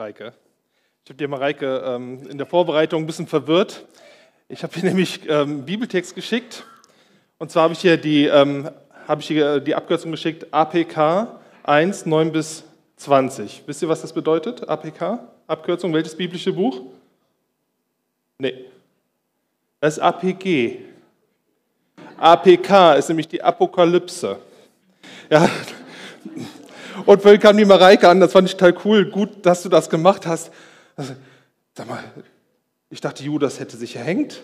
[0.00, 0.32] Mareike.
[1.04, 3.84] Ich habe dir, Mareike, ähm, in der Vorbereitung ein bisschen verwirrt.
[4.48, 6.64] Ich habe dir nämlich ähm, Bibeltext geschickt.
[7.36, 8.70] Und zwar habe ich hier die, ähm,
[9.18, 12.64] ich hier die Abkürzung geschickt, APK 1, 9 bis
[12.96, 13.64] 20.
[13.66, 14.66] Wisst ihr, was das bedeutet?
[14.66, 15.18] APK?
[15.46, 16.80] Abkürzung, welches biblische Buch?
[18.38, 18.54] Nee.
[19.80, 20.78] Das ist APG.
[22.16, 24.38] APK ist nämlich die Apokalypse.
[25.28, 25.46] Ja.
[27.06, 29.88] Und vorhin kam die Mareike an, das fand ich total cool, gut, dass du das
[29.90, 30.50] gemacht hast.
[30.96, 31.14] Also,
[31.74, 32.02] sag mal,
[32.90, 34.42] ich dachte, Judas hätte sich erhängt.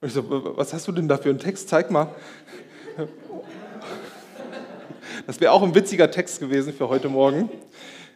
[0.00, 0.24] Und ich so,
[0.56, 1.68] was hast du denn da für einen Text?
[1.68, 2.14] Zeig mal.
[5.26, 7.50] Das wäre auch ein witziger Text gewesen für heute Morgen.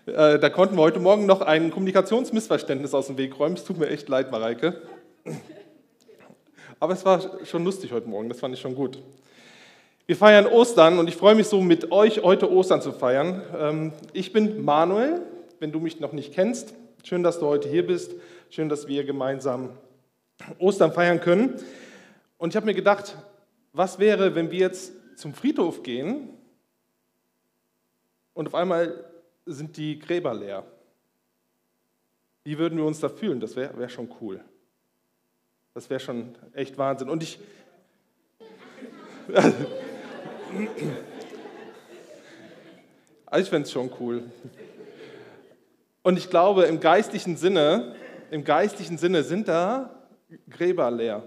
[0.06, 3.56] Äh, da konnten wir heute Morgen noch ein Kommunikationsmissverständnis aus dem Weg räumen.
[3.56, 4.82] Es tut mir echt leid, Mareike.
[6.80, 8.98] Aber es war schon lustig heute Morgen, das fand ich schon gut.
[10.04, 13.40] Wir feiern Ostern und ich freue mich so, mit euch heute Ostern zu feiern.
[13.56, 15.22] Ähm, ich bin Manuel,
[15.60, 16.74] wenn du mich noch nicht kennst.
[17.04, 18.12] Schön, dass du heute hier bist.
[18.50, 19.70] Schön, dass wir gemeinsam
[20.58, 21.54] Ostern feiern können.
[22.36, 23.16] Und ich habe mir gedacht,
[23.72, 26.30] was wäre, wenn wir jetzt zum Friedhof gehen
[28.34, 29.04] und auf einmal
[29.46, 30.64] sind die Gräber leer?
[32.42, 33.38] Wie würden wir uns da fühlen?
[33.38, 34.40] Das wäre wär schon cool.
[35.74, 37.08] Das wäre schon echt Wahnsinn.
[37.08, 37.38] Und ich.
[43.26, 44.24] Also ich fände es schon cool.
[46.02, 47.94] Und ich glaube, im geistlichen Sinne,
[48.30, 50.06] im geistlichen Sinne sind da
[50.50, 51.22] Gräber leer.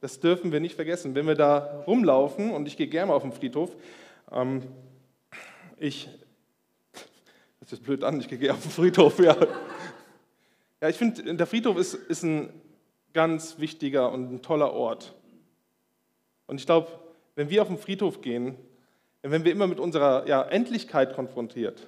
[0.00, 1.14] Das dürfen wir nicht vergessen.
[1.14, 3.76] Wenn wir da rumlaufen, und ich gehe gerne auf den Friedhof,
[4.32, 4.62] ähm,
[5.76, 6.08] ich,
[7.60, 9.36] das ist blöd an, ich gehe auf den Friedhof, ja.
[10.80, 12.52] Ja, ich finde, der Friedhof ist, ist ein
[13.12, 15.14] ganz wichtiger und ein toller Ort.
[16.46, 16.88] Und ich glaube,
[17.38, 18.56] wenn wir auf den Friedhof gehen,
[19.22, 21.86] wenn wir immer mit unserer ja, Endlichkeit konfrontiert,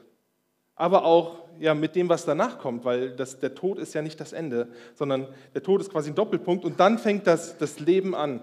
[0.76, 4.20] aber auch ja, mit dem, was danach kommt, weil das, der Tod ist ja nicht
[4.20, 8.14] das Ende, sondern der Tod ist quasi ein Doppelpunkt und dann fängt das, das Leben
[8.14, 8.42] an.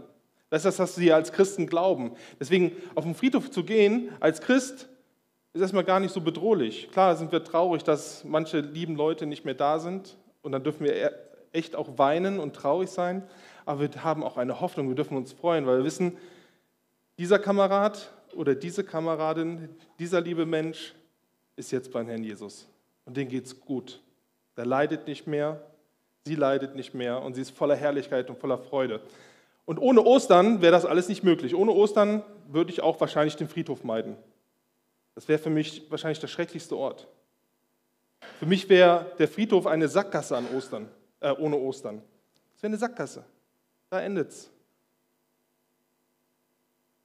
[0.50, 2.12] Das ist das, was wir als Christen glauben.
[2.42, 4.90] Deswegen auf den Friedhof zu gehen als Christ
[5.54, 6.92] ist erstmal gar nicht so bedrohlich.
[6.92, 10.84] Klar sind wir traurig, dass manche lieben Leute nicht mehr da sind und dann dürfen
[10.84, 11.14] wir
[11.54, 13.24] echt auch weinen und traurig sein,
[13.66, 16.18] aber wir haben auch eine Hoffnung, wir dürfen uns freuen, weil wir wissen,
[17.18, 19.70] dieser Kamerad oder diese Kameradin,
[20.00, 20.94] dieser liebe Mensch
[21.56, 22.68] ist jetzt beim Herrn Jesus
[23.06, 24.02] und denen geht es gut.
[24.56, 25.62] Der leidet nicht mehr,
[26.26, 29.02] sie leidet nicht mehr und sie ist voller Herrlichkeit und voller Freude.
[29.66, 31.54] Und ohne Ostern wäre das alles nicht möglich.
[31.54, 34.16] Ohne Ostern würde ich auch wahrscheinlich den Friedhof meiden.
[35.16, 37.08] Das wäre für mich wahrscheinlich der schrecklichste Ort.
[38.40, 40.88] Für mich wäre der Friedhof eine Sackgasse an Ostern,
[41.20, 42.02] äh, ohne Ostern.
[42.56, 43.24] Es wäre eine Sackgasse.
[43.90, 44.50] Da endet es.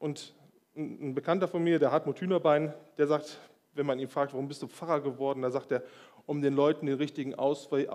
[0.03, 0.35] Und
[0.75, 3.39] ein Bekannter von mir, der Hartmut Hühnerbein, der sagt,
[3.75, 5.85] wenn man ihn fragt, warum bist du Pfarrer geworden, da sagt er,
[6.27, 7.89] um den Leuten den richtigen Ausweg,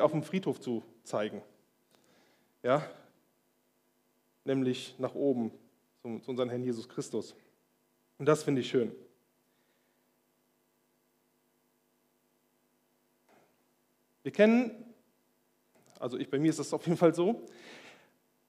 [0.00, 1.42] auf dem Friedhof zu zeigen.
[2.62, 2.88] Ja,
[4.44, 5.50] nämlich nach oben
[6.00, 7.34] zu, zu unserem Herrn Jesus Christus.
[8.16, 8.90] Und das finde ich schön.
[14.22, 14.70] Wir kennen,
[16.00, 17.44] also ich, bei mir ist das auf jeden Fall so,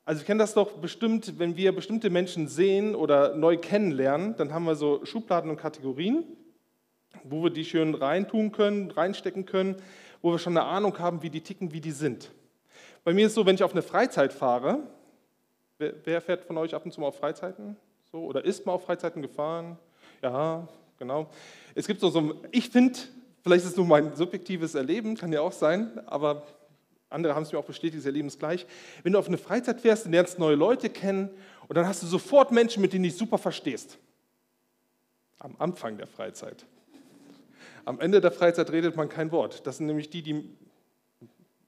[0.06, 4.54] also wir kennen das doch bestimmt, wenn wir bestimmte Menschen sehen oder neu kennenlernen, dann
[4.54, 6.24] haben wir so Schubladen und Kategorien,
[7.24, 9.78] wo wir die schön reintun können, reinstecken können,
[10.22, 12.32] wo wir schon eine Ahnung haben, wie die ticken, wie die sind.
[13.04, 14.84] Bei mir ist es so, wenn ich auf eine Freizeit fahre,
[15.80, 17.76] wer, wer fährt von euch ab und zu mal auf Freizeiten?
[18.12, 19.78] So, oder ist mal auf Freizeiten gefahren?
[20.22, 20.68] Ja,
[21.00, 21.32] genau.
[21.74, 23.00] Es gibt so, so ich finde,
[23.42, 26.44] vielleicht ist es nur mein subjektives Erleben, kann ja auch sein, aber
[27.16, 28.68] andere haben es mir auch bestätigt, sie erleben es gleich.
[29.04, 31.30] Wenn du auf eine Freizeit fährst, dann lernst neue Leute kennen
[31.68, 33.98] und dann hast du sofort Menschen, mit denen du dich super verstehst.
[35.40, 36.66] Am Anfang der Freizeit.
[37.86, 39.66] Am Ende der Freizeit redet man kein Wort.
[39.66, 40.50] Das sind nämlich die, die,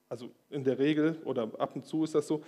[0.08, 2.42] also in der Regel oder ab und zu ist das so,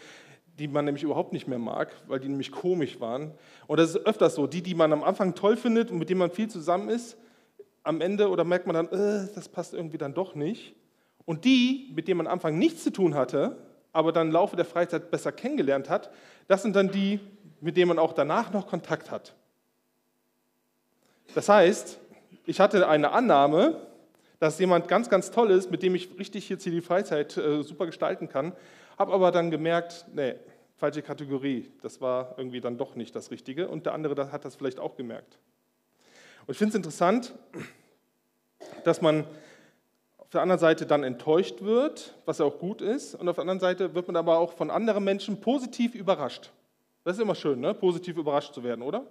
[0.58, 3.32] die man nämlich überhaupt nicht mehr mag, weil die nämlich komisch waren.
[3.66, 6.18] Und das ist öfters so, die, die man am Anfang toll findet und mit denen
[6.18, 7.16] man viel zusammen ist,
[7.82, 10.74] am Ende oder merkt man dann, äh, das passt irgendwie dann doch nicht.
[11.24, 13.56] Und die, mit denen man am Anfang nichts zu tun hatte,
[13.92, 16.10] aber dann im Laufe der Freizeit besser kennengelernt hat,
[16.48, 17.20] das sind dann die,
[17.60, 19.34] mit denen man auch danach noch Kontakt hat.
[21.34, 21.98] Das heißt,
[22.46, 23.80] ich hatte eine Annahme,
[24.38, 27.62] dass jemand ganz, ganz toll ist, mit dem ich richtig jetzt hier die Freizeit äh,
[27.62, 28.52] super gestalten kann,
[28.98, 30.34] habe aber dann gemerkt, nee,
[30.76, 34.56] falsche Kategorie, das war irgendwie dann doch nicht das Richtige und der andere hat das
[34.56, 35.38] vielleicht auch gemerkt.
[36.46, 37.34] Und ich finde es interessant,
[38.84, 39.26] dass man
[40.30, 43.42] auf der anderen Seite dann enttäuscht wird, was ja auch gut ist, und auf der
[43.42, 46.52] anderen Seite wird man aber auch von anderen Menschen positiv überrascht.
[47.02, 47.74] Das ist immer schön, ne?
[47.74, 49.04] positiv überrascht zu werden, oder?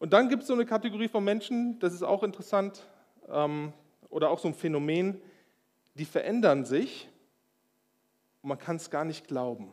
[0.00, 2.84] Und dann gibt es so eine Kategorie von Menschen, das ist auch interessant,
[3.28, 3.72] ähm,
[4.08, 5.22] oder auch so ein Phänomen,
[5.94, 7.08] die verändern sich
[8.42, 9.70] und man kann es gar nicht glauben.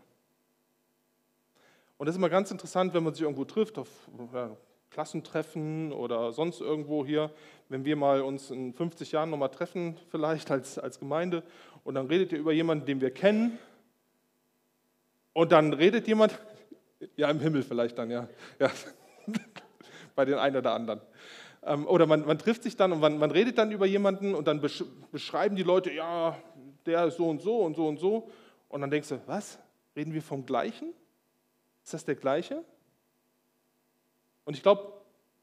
[1.98, 3.90] Und das ist immer ganz interessant, wenn man sich irgendwo trifft, auf
[4.92, 7.32] Klassentreffen oder sonst irgendwo hier,
[7.70, 11.44] wenn wir mal uns in 50 Jahren nochmal treffen, vielleicht als, als Gemeinde,
[11.84, 13.58] und dann redet ihr über jemanden, den wir kennen,
[15.34, 16.38] und dann redet jemand,
[17.16, 18.28] ja im Himmel vielleicht dann, ja,
[18.60, 18.70] ja.
[20.16, 21.02] bei den einen oder anderen.
[21.64, 24.48] Ähm, oder man, man, trifft sich dann und man, man, redet dann über jemanden und
[24.48, 24.62] dann
[25.12, 26.38] beschreiben die Leute, ja,
[26.86, 28.30] der ist so und so und so und so.
[28.68, 29.58] Und dann denkst du, was?
[29.96, 30.94] Reden wir vom Gleichen?
[31.84, 32.64] Ist das der gleiche?
[34.46, 34.94] Und ich glaube,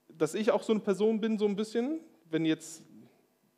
[0.08, 2.00] dass ich auch so eine Person bin, so ein bisschen,
[2.30, 2.82] wenn jetzt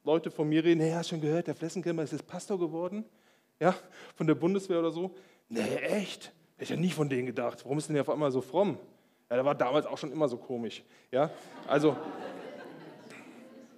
[0.05, 3.05] Leute von mir reden, hey, hast du schon gehört, der Flessenkämmer ist jetzt Pastor geworden?
[3.59, 3.75] Ja,
[4.17, 5.15] von der Bundeswehr oder so.
[5.49, 6.33] Nee, echt?
[6.55, 7.65] Hätte ich ja nie von denen gedacht.
[7.65, 8.79] Warum ist denn der auf einmal so fromm?
[9.29, 10.83] Ja, der war damals auch schon immer so komisch.
[11.13, 11.31] Ja,
[11.67, 11.97] also,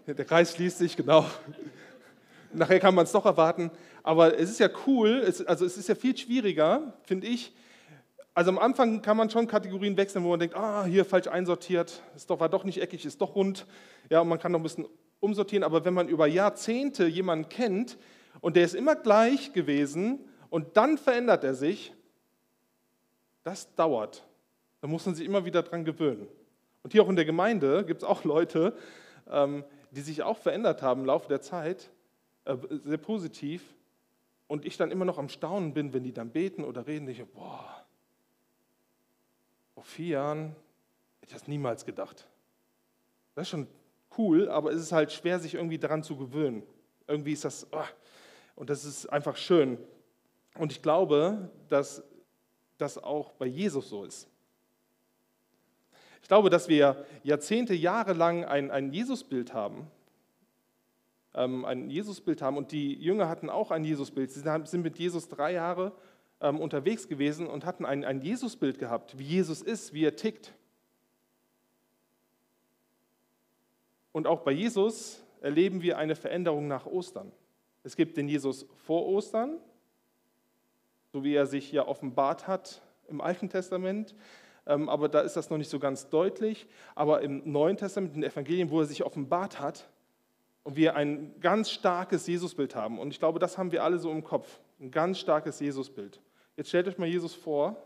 [0.07, 1.27] der Kreis schließt sich, genau.
[2.53, 3.71] Nachher kann man es doch erwarten.
[4.03, 7.53] Aber es ist ja cool, es, also es ist ja viel schwieriger, finde ich,
[8.35, 12.03] also am Anfang kann man schon Kategorien wechseln, wo man denkt, ah, hier falsch einsortiert,
[12.17, 13.67] ist doch, war doch nicht eckig, ist doch rund.
[14.09, 14.87] Ja, und man kann noch ein bisschen
[15.21, 15.65] umsortieren.
[15.65, 17.99] Aber wenn man über Jahrzehnte jemanden kennt
[18.41, 21.93] und der ist immer gleich gewesen und dann verändert er sich,
[23.45, 24.27] das dauert.
[24.81, 26.27] Da muss man sich immer wieder dran gewöhnen.
[26.83, 28.75] Und hier auch in der Gemeinde gibt es auch Leute,
[29.31, 31.91] ähm, die sich auch verändert haben im Laufe der Zeit,
[32.45, 33.63] äh, sehr positiv.
[34.47, 37.25] Und ich dann immer noch am Staunen bin, wenn die dann beten oder reden, ich,
[37.25, 37.82] boah,
[39.83, 40.55] vor vier Jahren
[41.21, 42.29] hätte ich das niemals gedacht.
[43.35, 43.67] Das ist schon
[44.17, 46.63] cool, aber es ist halt schwer, sich irgendwie daran zu gewöhnen.
[47.09, 47.83] Irgendwie ist das, oh,
[48.55, 49.79] und das ist einfach schön.
[50.57, 52.05] Und ich glaube, dass
[52.79, 54.29] das auch bei Jesus so ist.
[56.23, 59.91] Ich glaube, dass wir Jahrzehnte, Jahre lang ein, ein Jesusbild haben.
[61.35, 64.31] Ähm, ein Jesusbild haben und die Jünger hatten auch ein Jesusbild.
[64.31, 65.93] Sie sind mit Jesus drei Jahre
[66.43, 70.53] ähm, unterwegs gewesen und hatten ein, ein Jesusbild gehabt, wie Jesus ist, wie er tickt.
[74.11, 77.33] Und auch bei Jesus erleben wir eine Veränderung nach Ostern.
[77.85, 79.59] Es gibt den Jesus vor Ostern,
[81.13, 84.15] so wie er sich ja offenbart hat im Alten Testament.
[84.67, 86.67] Ähm, aber da ist das noch nicht so ganz deutlich.
[86.95, 89.89] Aber im Neuen Testament, in den Evangelien, wo er sich offenbart hat
[90.65, 92.99] und wir ein ganz starkes Jesusbild haben.
[92.99, 94.61] Und ich glaube, das haben wir alle so im Kopf.
[94.81, 96.21] Ein ganz starkes Jesusbild.
[96.57, 97.77] Jetzt stellt euch mal Jesus vor.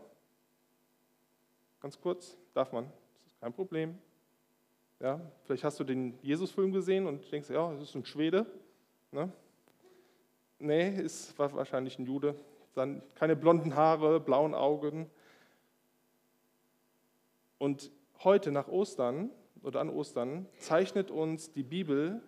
[1.79, 3.97] Ganz kurz, darf man, das ist kein Problem.
[4.99, 8.45] Ja, vielleicht hast du den Jesus-Film gesehen und denkst, ja, das ist ein Schwede.
[9.11, 9.31] Ne?
[10.59, 12.35] Nee, ist wahrscheinlich ein Jude.
[12.73, 15.09] Dann keine blonden Haare, blauen Augen.
[17.57, 17.89] Und
[18.23, 19.29] heute nach Ostern
[19.63, 22.21] oder an Ostern zeichnet uns die Bibel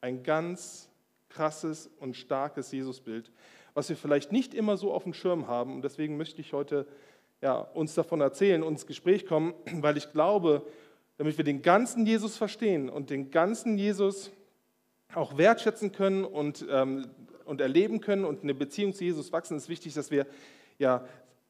[0.00, 0.90] ein ganz
[1.28, 3.32] krasses und starkes Jesusbild,
[3.74, 5.74] was wir vielleicht nicht immer so auf dem Schirm haben.
[5.74, 6.86] Und deswegen möchte ich heute
[7.40, 10.66] ja, uns davon erzählen, uns ins Gespräch kommen, weil ich glaube,
[11.16, 14.30] damit wir den ganzen Jesus verstehen und den ganzen Jesus
[15.14, 17.06] auch wertschätzen können und, ähm,
[17.44, 20.26] und erleben können und eine Beziehung zu Jesus wachsen, ist wichtig, dass wir
[20.78, 21.04] ja,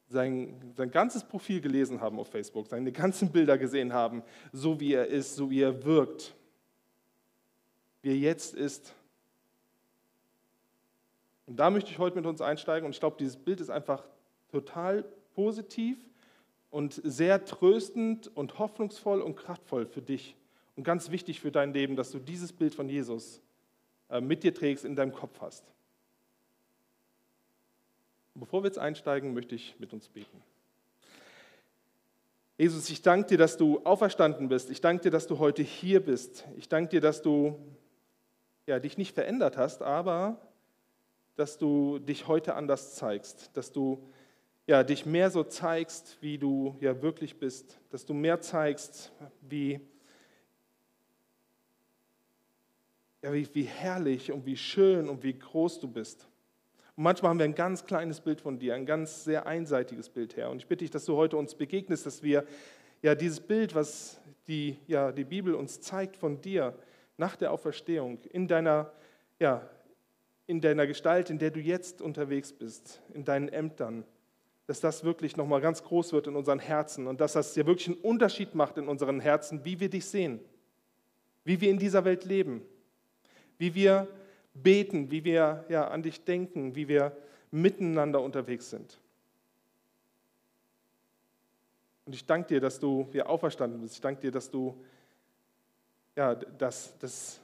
[0.09, 4.21] sein, sein ganzes Profil gelesen haben auf Facebook, seine ganzen Bilder gesehen haben,
[4.51, 6.35] so wie er ist, so wie er wirkt,
[8.01, 8.93] wie er jetzt ist
[11.45, 14.03] und da möchte ich heute mit uns einsteigen und ich glaube, dieses Bild ist einfach
[14.49, 15.03] total
[15.35, 15.97] positiv
[16.69, 20.35] und sehr tröstend und hoffnungsvoll und kraftvoll für dich
[20.75, 23.41] und ganz wichtig für dein Leben, dass du dieses Bild von Jesus
[24.09, 25.63] äh, mit dir trägst, in deinem Kopf hast.
[28.35, 30.41] Bevor wir jetzt einsteigen, möchte ich mit uns beten.
[32.57, 34.69] Jesus, ich danke dir, dass du auferstanden bist.
[34.69, 36.45] Ich danke dir, dass du heute hier bist.
[36.55, 37.59] Ich danke dir, dass du
[38.65, 40.39] ja, dich nicht verändert hast, aber
[41.35, 44.03] dass du dich heute anders zeigst, dass du
[44.65, 49.11] ja, dich mehr so zeigst, wie du ja wirklich bist, dass du mehr zeigst,
[49.41, 49.81] wie,
[53.21, 56.29] ja, wie, wie herrlich und wie schön und wie groß du bist.
[56.95, 60.37] Und manchmal haben wir ein ganz kleines Bild von dir, ein ganz sehr einseitiges Bild,
[60.37, 60.49] Herr.
[60.49, 62.45] Und ich bitte dich, dass du heute uns begegnest, dass wir
[63.01, 66.77] ja dieses Bild, was die, ja, die Bibel uns zeigt von dir
[67.17, 68.91] nach der Auferstehung, in deiner
[69.39, 69.69] ja,
[70.47, 74.05] in deiner Gestalt, in der du jetzt unterwegs bist, in deinen Ämtern,
[74.67, 77.87] dass das wirklich nochmal ganz groß wird in unseren Herzen und dass das ja wirklich
[77.87, 80.39] einen Unterschied macht in unseren Herzen, wie wir dich sehen,
[81.43, 82.61] wie wir in dieser Welt leben,
[83.57, 84.07] wie wir
[84.53, 87.15] beten, wie wir ja, an dich denken, wie wir
[87.51, 88.99] miteinander unterwegs sind.
[92.05, 93.95] Und ich danke dir, dass du hier auferstanden bist.
[93.95, 94.75] Ich danke dir, dass du,
[96.15, 97.39] ja, dass, dass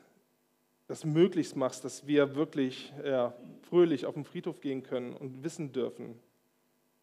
[0.89, 5.71] das möglichst machst, dass wir wirklich ja, fröhlich auf den Friedhof gehen können und wissen
[5.71, 6.19] dürfen,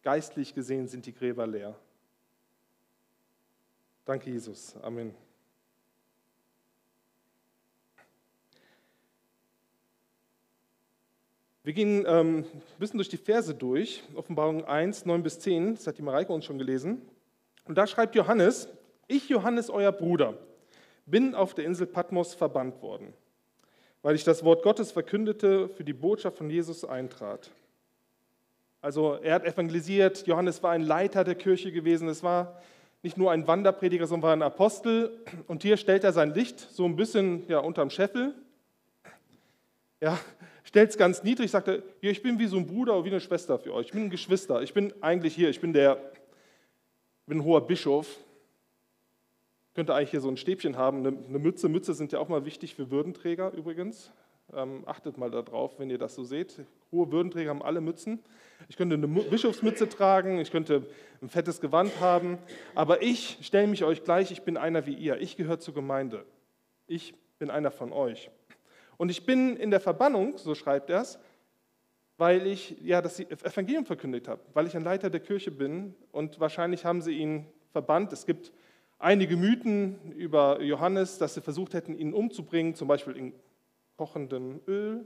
[0.03, 1.73] geistlich gesehen sind die Gräber leer.
[4.03, 4.75] Danke, Jesus.
[4.81, 5.15] Amen.
[11.63, 15.87] Wir gehen ähm, ein bisschen durch die Verse durch, Offenbarung 1, 9 bis 10, das
[15.87, 17.01] hat die Mareike uns schon gelesen.
[17.63, 18.67] Und da schreibt Johannes,
[19.07, 20.37] ich, Johannes, euer Bruder,
[21.05, 23.13] bin auf der Insel Patmos verbannt worden,
[24.07, 27.51] weil ich das Wort Gottes verkündete, für die Botschaft von Jesus eintrat.
[28.79, 32.61] Also er hat evangelisiert, Johannes war ein Leiter der Kirche gewesen, es war
[33.03, 35.11] nicht nur ein Wanderprediger, sondern war ein Apostel.
[35.47, 38.33] Und hier stellt er sein Licht so ein bisschen ja, unterm Scheffel.
[39.99, 40.17] Ja,
[40.63, 43.09] stellt es ganz niedrig, sagt er, hier, ich bin wie so ein Bruder oder wie
[43.09, 43.87] eine Schwester für euch.
[43.87, 44.61] Ich bin ein Geschwister.
[44.61, 45.97] Ich bin eigentlich hier, ich bin der,
[47.25, 48.07] bin ein hoher Bischof.
[49.77, 51.69] Könnte eigentlich hier so ein Stäbchen haben, eine, eine Mütze.
[51.69, 54.11] Mütze sind ja auch mal wichtig für Würdenträger übrigens.
[54.51, 56.65] Ähm, achtet mal darauf, wenn ihr das so seht.
[56.91, 58.23] Hohe Würdenträger haben alle Mützen.
[58.69, 60.87] Ich könnte eine Bischofsmütze tragen, ich könnte
[61.21, 62.39] ein fettes Gewand haben,
[62.73, 65.21] aber ich stelle mich euch gleich, ich bin einer wie ihr.
[65.21, 66.25] Ich gehöre zur Gemeinde.
[66.87, 68.31] Ich bin einer von euch.
[68.97, 71.19] Und ich bin in der Verbannung, so schreibt er es,
[72.17, 76.39] weil ich ja das Evangelium verkündigt habe, weil ich ein Leiter der Kirche bin und
[76.39, 78.11] wahrscheinlich haben sie ihn verbannt.
[78.11, 78.51] Es gibt
[78.99, 83.33] einige Mythen über Johannes, dass sie versucht hätten, ihn umzubringen, zum Beispiel in
[83.97, 85.05] kochendem Öl,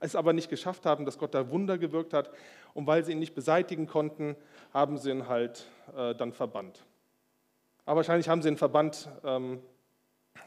[0.00, 2.30] es aber nicht geschafft haben, dass Gott da Wunder gewirkt hat.
[2.74, 4.36] Und weil sie ihn nicht beseitigen konnten,
[4.72, 5.66] haben sie ihn halt
[5.96, 6.84] äh, dann verbannt.
[7.84, 9.60] Aber wahrscheinlich haben sie ihn verbannt, ähm,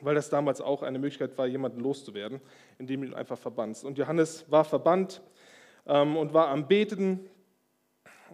[0.01, 2.41] weil das damals auch eine Möglichkeit war, jemanden loszuwerden,
[2.79, 3.86] indem du ihn einfach verbannst.
[3.86, 5.22] Und Johannes war verbannt
[5.86, 7.29] ähm, und war am Beten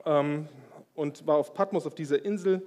[0.05, 0.47] ähm,
[0.95, 2.63] und war auf Patmos, auf dieser Insel.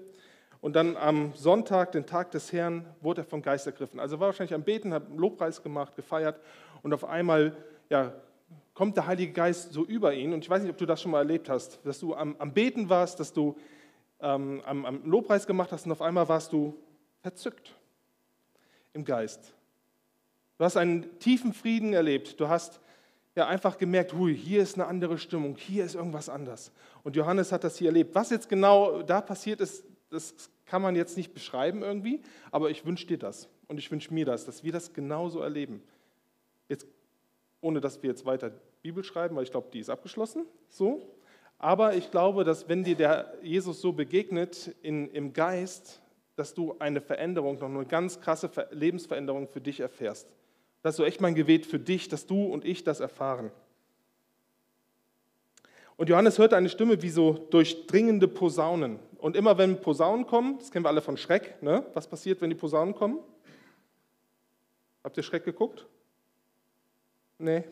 [0.65, 4.01] Und dann am Sonntag, den Tag des Herrn, wurde er vom Geist ergriffen.
[4.01, 6.41] Also war wahrscheinlich am Beten, hat Lobpreis gemacht, gefeiert
[6.83, 7.55] und auf einmal
[7.91, 8.15] ja,
[8.73, 10.33] kommt der Heilige Geist so über ihn.
[10.33, 12.55] Und ich weiß nicht, ob du das schon mal erlebt hast, dass du am, am
[12.55, 13.59] Beten warst, dass du
[14.21, 16.75] ähm, am, am Lobpreis gemacht hast und auf einmal warst du
[17.21, 17.75] verzückt
[18.95, 19.53] im Geist.
[20.57, 22.41] Du hast einen tiefen Frieden erlebt.
[22.41, 22.81] Du hast
[23.37, 26.73] ja einfach gemerkt, hui, hier ist eine andere Stimmung, hier ist irgendwas anders.
[27.03, 28.15] Und Johannes hat das hier erlebt.
[28.15, 30.35] Was jetzt genau da passiert ist, das
[30.67, 34.25] kann man jetzt nicht beschreiben irgendwie, aber ich wünsche dir das und ich wünsche mir
[34.25, 35.83] das, dass wir das genauso erleben.
[36.69, 36.87] Jetzt,
[37.61, 38.53] ohne dass wir jetzt weiter
[38.83, 41.15] Bibel schreiben, weil ich glaube, die ist abgeschlossen, so.
[41.59, 46.03] Aber ich glaube, dass wenn dir der Jesus so begegnet in, im Geist,
[46.37, 50.29] dass du eine Veränderung, noch eine ganz krasse Lebensveränderung für dich erfährst.
[50.83, 53.51] Das ist so echt mein Gebet für dich, dass du und ich das erfahren.
[55.97, 58.99] Und Johannes hörte eine Stimme wie so durchdringende Posaunen.
[59.25, 61.83] Und immer wenn Posaunen kommen, das kennen wir alle von Schreck, ne?
[61.95, 63.21] was passiert, wenn die Posaunen kommen?
[65.03, 65.87] Habt ihr Schreck geguckt?
[67.39, 67.65] Nee.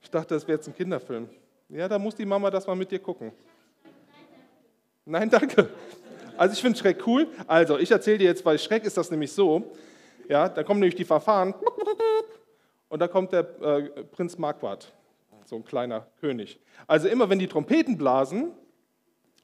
[0.00, 1.28] Ich dachte, das wäre jetzt ein Kinderfilm.
[1.68, 3.32] Ja, da muss die Mama das mal mit dir gucken.
[5.04, 5.68] Nein, danke.
[6.36, 7.26] Also ich finde Schreck cool.
[7.48, 9.74] Also ich erzähle dir jetzt, bei Schreck ist das nämlich so.
[10.28, 11.56] Ja, da kommen nämlich die Verfahren
[12.88, 14.92] und da kommt der äh, Prinz Marquardt,
[15.44, 16.60] so ein kleiner König.
[16.86, 18.52] Also immer wenn die Trompeten blasen,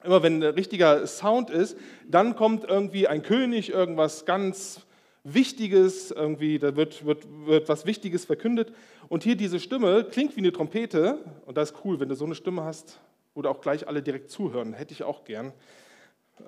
[0.04, 1.76] immer wenn ein richtiger Sound ist,
[2.08, 4.80] dann kommt irgendwie ein König, irgendwas ganz
[5.24, 8.72] Wichtiges, irgendwie, da wird, wird, wird was Wichtiges verkündet.
[9.08, 11.18] Und hier diese Stimme klingt wie eine Trompete.
[11.44, 13.00] Und das ist cool, wenn du so eine Stimme hast,
[13.34, 14.72] wo du auch gleich alle direkt zuhören.
[14.72, 15.52] Hätte ich auch gern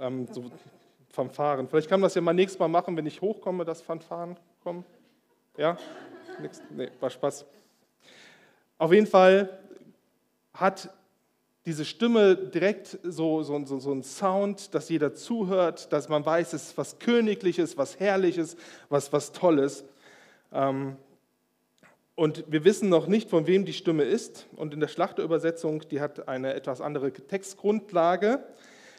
[0.00, 0.50] ähm, so
[1.10, 1.68] Fanfaren.
[1.68, 4.84] Vielleicht kann man das ja mal nächstes Mal machen, wenn ich hochkomme, dass Fanfaren kommen.
[5.58, 5.76] Ja?
[6.70, 7.44] Nee, war Spaß.
[8.78, 9.58] Auf jeden Fall
[10.54, 10.88] hat
[11.64, 16.52] diese Stimme direkt so, so, so, so ein Sound, dass jeder zuhört, dass man weiß,
[16.54, 18.56] es ist was Königliches, was Herrliches,
[18.88, 19.84] was, was Tolles.
[20.52, 20.96] Ähm,
[22.14, 24.46] und wir wissen noch nicht, von wem die Stimme ist.
[24.56, 28.44] Und in der Schlachterübersetzung, die hat eine etwas andere Textgrundlage.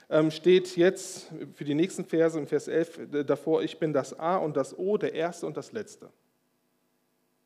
[0.10, 4.18] Ähm, steht jetzt für die nächsten Verse im Vers 11 äh, davor, ich bin das
[4.20, 6.10] A und das O, der Erste und das Letzte.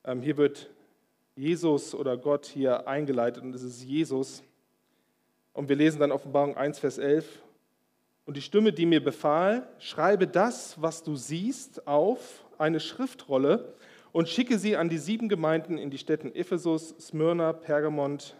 [0.06, 0.70] Ähm, hier wird
[1.36, 4.44] Jesus oder Gott hier eingeleitet und es ist Jesus.
[5.58, 7.42] Und wir lesen dann Offenbarung 1, Vers 11.
[8.26, 13.74] Und die Stimme, die mir befahl, schreibe das, was du siehst, auf eine Schriftrolle
[14.12, 18.36] und schicke sie an die sieben Gemeinden in die Städten Ephesus, Smyrna, Pergamont,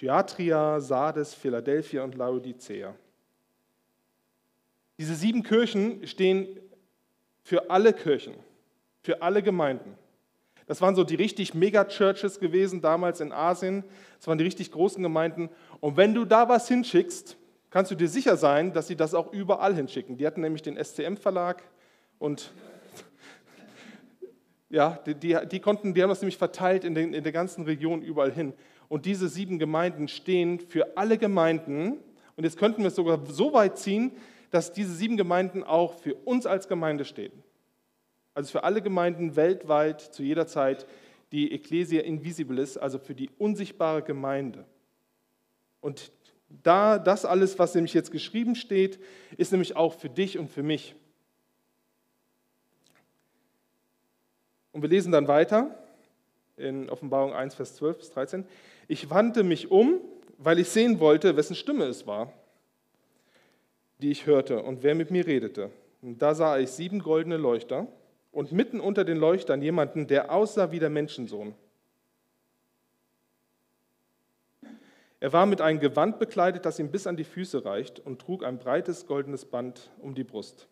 [0.00, 2.92] Thyatira, Sardes, Philadelphia und Laodicea.
[4.98, 6.58] Diese sieben Kirchen stehen
[7.44, 8.34] für alle Kirchen,
[9.02, 9.96] für alle Gemeinden.
[10.66, 13.84] Das waren so die richtig Mega-Churches gewesen damals in Asien.
[14.18, 15.50] Das waren die richtig großen Gemeinden.
[15.80, 17.36] Und wenn du da was hinschickst,
[17.70, 20.16] kannst du dir sicher sein, dass sie das auch überall hinschicken.
[20.16, 21.62] Die hatten nämlich den SCM-Verlag
[22.18, 22.52] und
[24.72, 27.64] Ja, die, die, die, konnten, die haben das nämlich verteilt in, den, in der ganzen
[27.64, 28.54] Region überall hin.
[28.88, 31.98] Und diese sieben Gemeinden stehen für alle Gemeinden.
[32.36, 34.12] Und jetzt könnten wir es sogar so weit ziehen,
[34.50, 37.32] dass diese sieben Gemeinden auch für uns als Gemeinde stehen.
[38.34, 40.86] Also für alle Gemeinden weltweit zu jeder Zeit
[41.32, 44.64] die Ecclesia Invisibilis, also für die unsichtbare Gemeinde.
[45.80, 46.12] Und
[46.62, 49.00] da das alles, was nämlich jetzt geschrieben steht,
[49.36, 50.94] ist nämlich auch für dich und für mich.
[54.72, 55.78] Und wir lesen dann weiter
[56.56, 58.44] in Offenbarung 1, Vers 12 bis 13.
[58.88, 60.00] Ich wandte mich um,
[60.38, 62.32] weil ich sehen wollte, wessen Stimme es war,
[64.00, 65.70] die ich hörte und wer mit mir redete.
[66.00, 67.86] Und da sah ich sieben goldene Leuchter
[68.32, 71.54] und mitten unter den Leuchtern jemanden, der aussah wie der Menschensohn.
[75.20, 78.44] Er war mit einem Gewand bekleidet, das ihm bis an die Füße reicht und trug
[78.44, 80.66] ein breites goldenes Band um die Brust.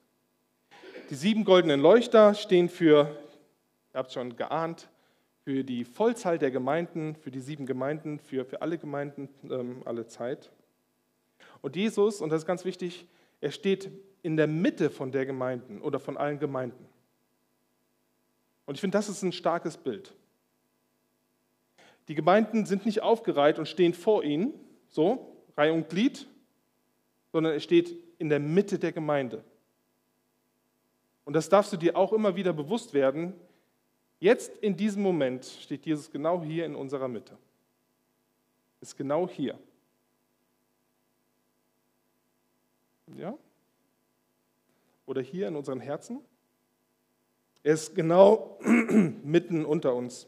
[1.11, 3.17] Die sieben goldenen Leuchter stehen für
[3.93, 4.89] Ihr habt es schon geahnt,
[5.43, 10.07] für die Vollzahl der Gemeinden, für die sieben Gemeinden, für, für alle Gemeinden, ähm, alle
[10.07, 10.53] Zeit.
[11.61, 13.07] Und Jesus, und das ist ganz wichtig,
[13.41, 13.91] er steht
[14.23, 16.87] in der Mitte von der Gemeinden oder von allen Gemeinden.
[18.71, 20.15] Und ich finde, das ist ein starkes Bild.
[22.07, 24.55] Die Gemeinden sind nicht aufgereiht und stehen vor ihnen,
[24.89, 26.29] so, Reihe und Glied,
[27.33, 29.43] sondern er steht in der Mitte der Gemeinde.
[31.25, 33.35] Und das darfst du dir auch immer wieder bewusst werden,
[34.21, 37.39] Jetzt in diesem Moment steht Jesus genau hier in unserer Mitte.
[38.83, 39.59] Ist genau hier.
[43.17, 43.35] Ja?
[45.07, 46.21] Oder hier in unseren Herzen.
[47.63, 48.59] Er ist genau
[49.23, 50.27] mitten unter uns.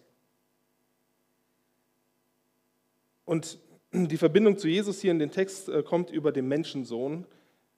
[3.25, 3.59] Und
[3.93, 7.27] die Verbindung zu Jesus hier in den Text äh, kommt über den Menschensohn.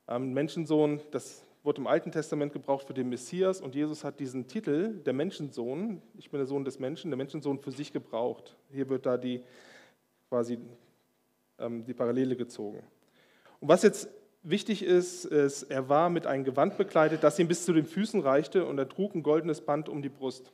[0.09, 4.47] Ähm, Menschensohn, das wurde im Alten Testament gebraucht für den Messias und Jesus hat diesen
[4.47, 8.55] Titel, der Menschensohn, ich bin der Sohn des Menschen, der Menschensohn für sich gebraucht.
[8.71, 9.43] Hier wird da die,
[10.29, 10.59] quasi
[11.59, 12.83] ähm, die Parallele gezogen.
[13.61, 14.09] Und was jetzt
[14.45, 18.21] wichtig ist, ist, er war mit einem Gewand bekleidet, das ihm bis zu den Füßen
[18.21, 20.53] reichte und er trug ein goldenes Band um die Brust.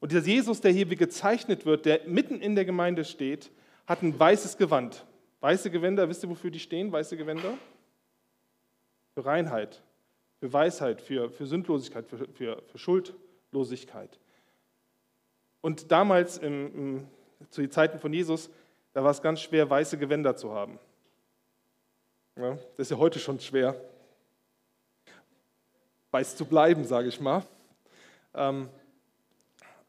[0.00, 3.50] Und dieser Jesus, der hier wie gezeichnet wird, der mitten in der Gemeinde steht,
[3.86, 5.06] hat ein weißes Gewand.
[5.40, 7.54] Weiße Gewänder, wisst ihr, wofür die stehen, weiße Gewänder?
[9.14, 9.82] Für Reinheit,
[10.40, 14.18] für Weisheit, für, für Sündlosigkeit, für, für, für Schuldlosigkeit.
[15.60, 17.08] Und damals, im, im,
[17.50, 18.50] zu den Zeiten von Jesus,
[18.92, 20.78] da war es ganz schwer, weiße Gewänder zu haben.
[22.38, 23.74] Ja, das ist ja heute schon schwer,
[26.12, 27.42] weiß zu bleiben, sage ich mal.
[28.32, 28.68] Ähm,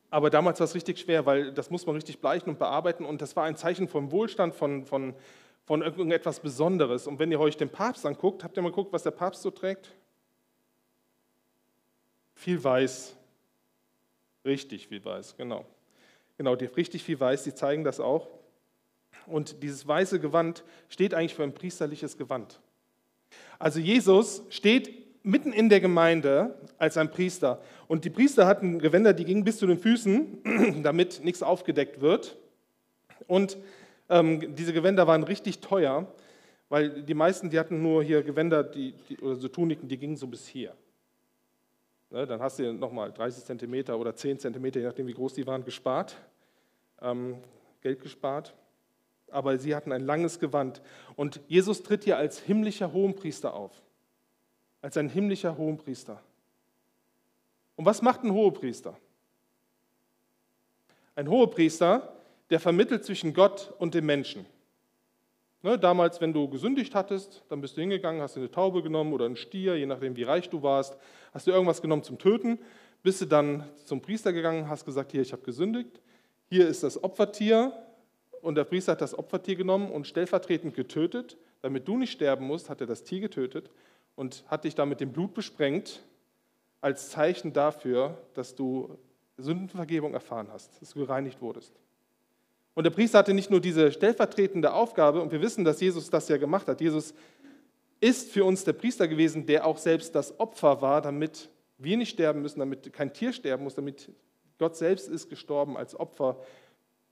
[0.09, 3.21] aber damals war es richtig schwer, weil das muss man richtig bleichen und bearbeiten und
[3.21, 5.13] das war ein Zeichen von Wohlstand, von, von,
[5.65, 7.05] von irgendetwas Besonderes.
[7.05, 9.51] Und wenn ihr euch den Papst anguckt, habt ihr mal geguckt, was der Papst so
[9.51, 9.91] trägt?
[12.33, 13.15] Viel Weiß.
[14.43, 15.67] Richtig viel Weiß, genau.
[16.37, 18.27] Genau, richtig viel Weiß, die zeigen das auch.
[19.27, 22.59] Und dieses weiße Gewand steht eigentlich für ein priesterliches Gewand.
[23.59, 24.89] Also Jesus steht
[25.23, 27.61] mitten in der Gemeinde als ein Priester.
[27.87, 32.37] Und die Priester hatten Gewänder, die gingen bis zu den Füßen, damit nichts aufgedeckt wird.
[33.27, 33.57] Und
[34.09, 36.07] ähm, diese Gewänder waren richtig teuer,
[36.69, 40.15] weil die meisten, die hatten nur hier Gewänder, die, die, oder so Tuniken, die gingen
[40.15, 40.73] so bis hier.
[42.11, 45.45] Ne, dann hast du nochmal 30 Zentimeter oder 10 Zentimeter, je nachdem wie groß die
[45.45, 46.17] waren, gespart,
[47.01, 47.37] ähm,
[47.81, 48.55] Geld gespart.
[49.31, 50.81] Aber sie hatten ein langes Gewand.
[51.15, 53.71] Und Jesus tritt hier als himmlischer Hohenpriester auf.
[54.81, 56.21] Als ein himmlischer Hohenpriester.
[57.75, 58.97] Und was macht ein Hohepriester?
[61.15, 62.13] Ein Hohepriester,
[62.49, 64.45] der vermittelt zwischen Gott und dem Menschen.
[65.61, 69.25] Ne, damals, wenn du gesündigt hattest, dann bist du hingegangen, hast eine Taube genommen oder
[69.25, 70.97] einen Stier, je nachdem, wie reich du warst,
[71.33, 72.59] hast du irgendwas genommen zum Töten,
[73.03, 76.01] bist du dann zum Priester gegangen, hast gesagt, hier, ich habe gesündigt,
[76.49, 77.73] hier ist das Opfertier
[78.41, 82.69] und der Priester hat das Opfertier genommen und stellvertretend getötet, damit du nicht sterben musst,
[82.69, 83.69] hat er das Tier getötet
[84.15, 86.03] und hat dich damit dem Blut besprengt,
[86.81, 88.97] als Zeichen dafür, dass du
[89.37, 91.73] Sündenvergebung erfahren hast, dass du gereinigt wurdest.
[92.73, 96.29] Und der Priester hatte nicht nur diese stellvertretende Aufgabe, und wir wissen, dass Jesus das
[96.29, 96.79] ja gemacht hat.
[96.79, 97.13] Jesus
[97.99, 102.11] ist für uns der Priester gewesen, der auch selbst das Opfer war, damit wir nicht
[102.11, 104.09] sterben müssen, damit kein Tier sterben muss, damit
[104.57, 106.37] Gott selbst ist gestorben als Opfer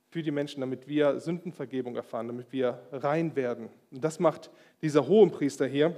[0.09, 3.69] für die Menschen, damit wir Sündenvergebung erfahren, damit wir rein werden.
[3.91, 4.49] Und das macht
[4.81, 5.97] dieser Hohenpriester hier.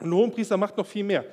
[0.00, 1.24] Und der Hohenpriester macht noch viel mehr.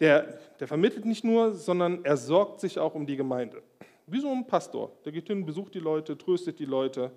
[0.00, 3.62] Der, der vermittelt nicht nur, sondern er sorgt sich auch um die Gemeinde.
[4.06, 4.92] Wie so ein Pastor.
[5.04, 7.10] Der geht hin, besucht die Leute, tröstet die Leute,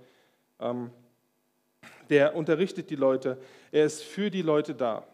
[0.60, 0.92] ähm,
[2.10, 3.38] der unterrichtet die Leute.
[3.72, 5.06] Er ist für die Leute da.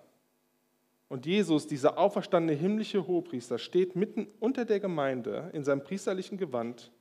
[1.07, 6.91] Und Jesus, dieser auferstandene himmlische Hohepriester, steht mitten unter der Gemeinde in seinem priesterlichen Gewand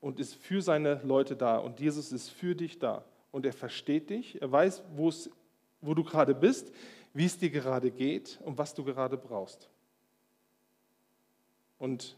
[0.00, 1.58] und ist für seine Leute da.
[1.58, 3.04] Und Jesus ist für dich da.
[3.32, 6.72] Und er versteht dich, er weiß, wo du gerade bist,
[7.12, 9.68] wie es dir gerade geht und was du gerade brauchst.
[11.78, 12.16] Und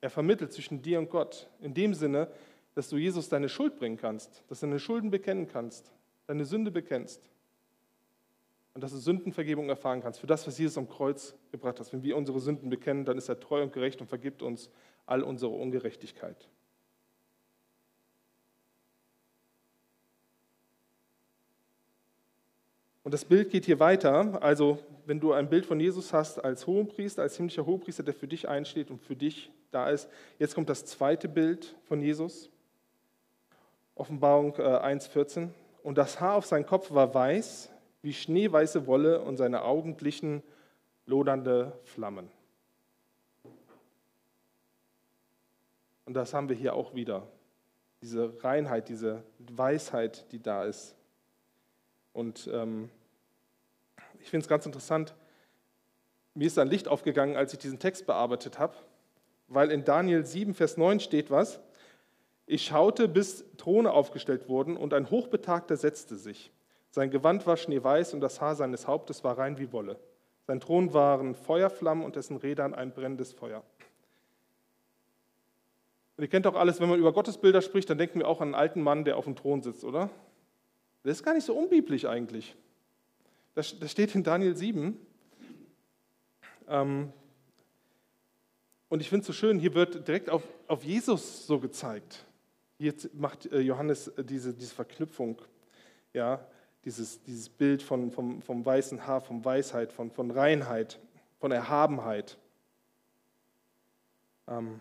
[0.00, 2.28] er vermittelt zwischen dir und Gott in dem Sinne,
[2.74, 5.92] dass du Jesus deine Schuld bringen kannst, dass du deine Schulden bekennen kannst,
[6.26, 7.28] deine Sünde bekennst
[8.74, 11.92] und dass du Sündenvergebung erfahren kannst für das, was Jesus am Kreuz gebracht hat.
[11.92, 14.70] Wenn wir unsere Sünden bekennen, dann ist er treu und gerecht und vergibt uns
[15.04, 16.48] all unsere Ungerechtigkeit.
[23.04, 24.42] Und das Bild geht hier weiter.
[24.42, 28.28] Also, wenn du ein Bild von Jesus hast als Hohenpriester, als himmlischer Hohenpriester, der für
[28.28, 30.08] dich einsteht und für dich da ist.
[30.38, 32.50] Jetzt kommt das zweite Bild von Jesus.
[33.94, 35.44] Offenbarung 1,14.
[35.44, 35.48] Äh,
[35.82, 37.70] und das Haar auf seinem Kopf war weiß,
[38.02, 40.42] wie schneeweiße Wolle, und seine Augen glichen
[41.06, 42.30] lodernde Flammen.
[46.04, 47.26] Und das haben wir hier auch wieder.
[48.02, 50.96] Diese Reinheit, diese Weisheit, die da ist.
[52.12, 52.90] Und ähm,
[54.20, 55.14] ich finde es ganz interessant,
[56.34, 58.74] mir ist ein Licht aufgegangen, als ich diesen Text bearbeitet habe,
[59.48, 61.60] weil in Daniel 7, Vers 9 steht was.
[62.46, 66.50] Ich schaute, bis Throne aufgestellt wurden und ein Hochbetagter setzte sich.
[66.90, 69.98] Sein Gewand war schneeweiß und das Haar seines Hauptes war rein wie Wolle.
[70.46, 73.62] Sein Thron waren Feuerflammen und dessen Rädern ein brennendes Feuer.
[76.16, 78.48] Und ihr kennt auch alles, wenn man über Gottesbilder spricht, dann denken wir auch an
[78.48, 80.10] einen alten Mann, der auf dem Thron sitzt, oder?
[81.02, 82.54] Das ist gar nicht so unbiblisch eigentlich.
[83.54, 84.98] Das, das steht in Daniel 7.
[86.68, 87.12] Ähm,
[88.88, 92.24] und ich finde es so schön, hier wird direkt auf, auf Jesus so gezeigt.
[92.78, 95.40] Hier macht äh, Johannes äh, diese, diese Verknüpfung,
[96.12, 96.46] ja,
[96.84, 100.98] dieses, dieses Bild von, vom, vom weißen Haar, von Weisheit, von, von Reinheit,
[101.38, 102.38] von Erhabenheit.
[104.46, 104.80] Ähm,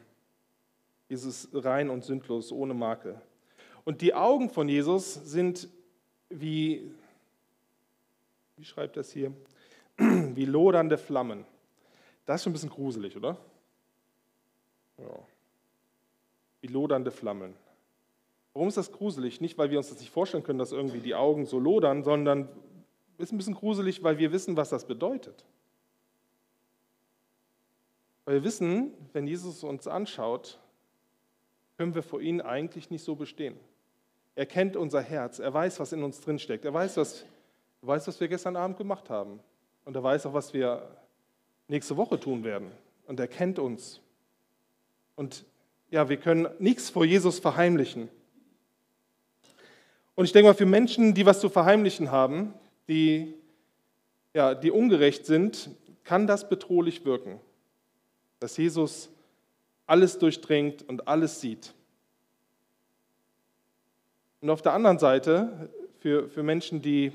[1.09, 3.19] Jesus rein und sündlos, ohne Makel.
[3.83, 5.67] Und die Augen von Jesus sind
[6.31, 6.91] wie,
[8.57, 9.33] wie schreibt das hier,
[9.97, 11.45] wie lodernde Flammen.
[12.25, 13.37] Das ist schon ein bisschen gruselig, oder?
[14.97, 15.19] Ja.
[16.61, 17.55] Wie lodernde Flammen.
[18.53, 19.41] Warum ist das gruselig?
[19.41, 22.49] Nicht, weil wir uns das nicht vorstellen können, dass irgendwie die Augen so lodern, sondern
[23.17, 25.45] es ist ein bisschen gruselig, weil wir wissen, was das bedeutet.
[28.25, 30.59] Weil wir wissen, wenn Jesus uns anschaut,
[31.77, 33.57] können wir vor ihm eigentlich nicht so bestehen.
[34.35, 35.39] Er kennt unser Herz.
[35.39, 36.65] Er weiß, was in uns drinsteckt.
[36.65, 37.25] Er weiß was,
[37.81, 39.39] weiß, was wir gestern Abend gemacht haben.
[39.85, 40.87] Und er weiß auch, was wir
[41.67, 42.71] nächste Woche tun werden.
[43.07, 43.99] Und er kennt uns.
[45.15, 45.45] Und
[45.89, 48.09] ja, wir können nichts vor Jesus verheimlichen.
[50.15, 52.53] Und ich denke mal, für Menschen, die was zu verheimlichen haben,
[52.87, 53.33] die,
[54.33, 55.69] ja, die ungerecht sind,
[56.03, 57.39] kann das bedrohlich wirken,
[58.39, 59.09] dass Jesus
[59.85, 61.73] alles durchdringt und alles sieht.
[64.41, 67.11] Und auf der anderen Seite, für, für Menschen, die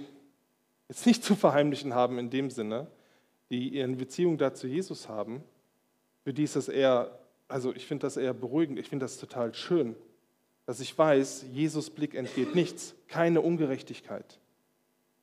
[0.88, 2.86] jetzt nicht zu verheimlichen haben in dem Sinne,
[3.50, 5.42] die ihre Beziehung da zu Jesus haben,
[6.22, 9.54] für die ist das eher, also ich finde das eher beruhigend, ich finde das total
[9.54, 9.96] schön,
[10.66, 14.38] dass ich weiß, Jesus Blick entgeht nichts, keine Ungerechtigkeit.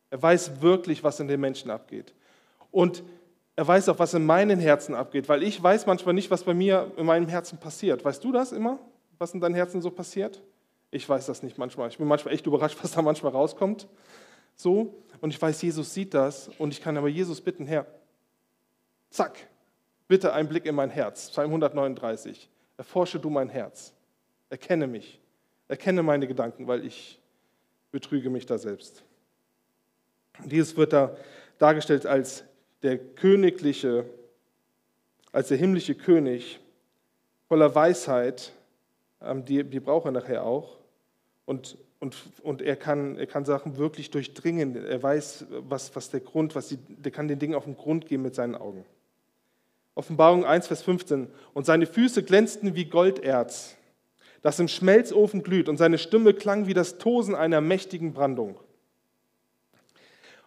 [0.09, 2.13] Er weiß wirklich, was in den Menschen abgeht.
[2.71, 3.03] Und
[3.55, 6.53] er weiß auch, was in meinen Herzen abgeht, weil ich weiß manchmal nicht, was bei
[6.53, 8.03] mir in meinem Herzen passiert.
[8.03, 8.79] Weißt du das immer,
[9.17, 10.41] was in deinem Herzen so passiert?
[10.93, 11.89] Ich weiß das nicht manchmal.
[11.89, 13.87] Ich bin manchmal echt überrascht, was da manchmal rauskommt.
[14.55, 15.03] So.
[15.21, 16.49] Und ich weiß, Jesus sieht das.
[16.59, 17.87] Und ich kann aber Jesus bitten, Herr,
[19.09, 19.47] zack,
[20.07, 21.31] bitte einen Blick in mein Herz.
[21.31, 22.49] Psalm 139.
[22.77, 23.93] Erforsche du mein Herz.
[24.49, 25.19] Erkenne mich.
[25.67, 27.19] Erkenne meine Gedanken, weil ich
[27.91, 29.03] betrüge mich da selbst.
[30.45, 31.15] Dieses wird da
[31.57, 32.43] dargestellt als
[32.83, 34.05] der königliche,
[35.31, 36.59] als der himmlische König
[37.47, 38.51] voller Weisheit,
[39.21, 40.82] ähm, die, die braucht er nachher auch.
[41.45, 44.75] Und, und, und er, kann, er kann Sachen wirklich durchdringen.
[44.75, 48.05] Er weiß, was, was der Grund, was die, der kann den Dingen auf den Grund
[48.07, 48.85] gehen mit seinen Augen.
[49.95, 51.27] Offenbarung 1, Vers 15.
[51.53, 53.75] Und seine Füße glänzten wie Golderz,
[54.41, 58.55] das im Schmelzofen glüht, und seine Stimme klang wie das Tosen einer mächtigen Brandung.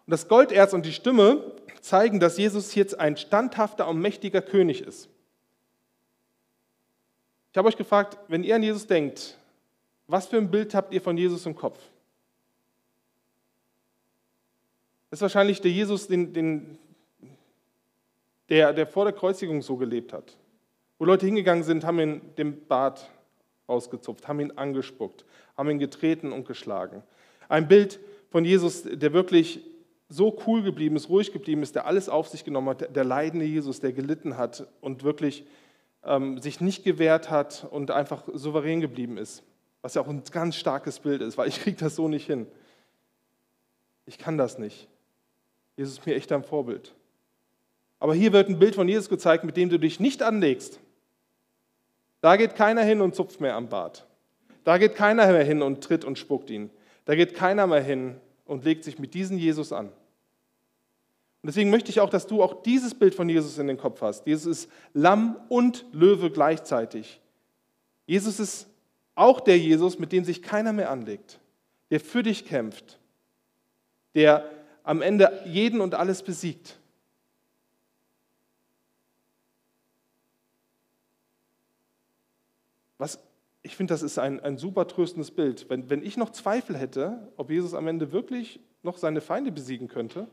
[0.07, 4.83] Und das Golderz und die Stimme zeigen, dass Jesus jetzt ein standhafter und mächtiger König
[4.83, 5.09] ist.
[7.53, 9.39] Ich habe euch gefragt, wenn ihr an Jesus denkt,
[10.07, 11.81] was für ein Bild habt ihr von Jesus im Kopf?
[15.11, 16.79] Das ist wahrscheinlich der Jesus, den, den,
[18.49, 20.37] der, der vor der Kreuzigung so gelebt hat.
[20.99, 23.11] Wo Leute hingegangen sind, haben ihn den Bart
[23.67, 25.25] ausgezupft, haben ihn angespuckt,
[25.57, 27.03] haben ihn getreten und geschlagen.
[27.49, 29.61] Ein Bild von Jesus, der wirklich
[30.09, 33.45] so cool geblieben ist, ruhig geblieben ist, der alles auf sich genommen hat, der leidende
[33.45, 35.45] Jesus, der gelitten hat und wirklich
[36.05, 39.43] ähm, sich nicht gewehrt hat und einfach souverän geblieben ist.
[39.87, 42.49] Was ja auch ein ganz starkes Bild ist, weil ich kriege das so nicht hin.
[44.05, 44.89] Ich kann das nicht.
[45.77, 46.93] Jesus ist mir echt ein Vorbild.
[48.01, 50.81] Aber hier wird ein Bild von Jesus gezeigt, mit dem du dich nicht anlegst.
[52.21, 54.09] Da geht keiner hin und zupft mehr am Bart.
[54.65, 56.69] Da geht keiner mehr hin und tritt und spuckt ihn.
[57.05, 59.87] Da geht keiner mehr hin und legt sich mit diesem Jesus an.
[59.87, 59.95] Und
[61.45, 64.27] deswegen möchte ich auch, dass du auch dieses Bild von Jesus in den Kopf hast.
[64.27, 67.21] Jesus ist Lamm und Löwe gleichzeitig.
[68.05, 68.67] Jesus ist
[69.17, 71.41] auch der Jesus, mit dem sich keiner mehr anlegt,
[71.91, 73.01] der für dich kämpft,
[74.15, 74.49] der
[74.85, 76.79] am Ende jeden und alles besiegt.
[82.99, 83.19] Was,
[83.63, 85.69] ich finde, das ist ein, ein super tröstendes Bild.
[85.69, 89.89] Wenn, wenn ich noch Zweifel hätte, ob Jesus am Ende wirklich noch seine Feinde besiegen
[89.89, 90.29] könnte,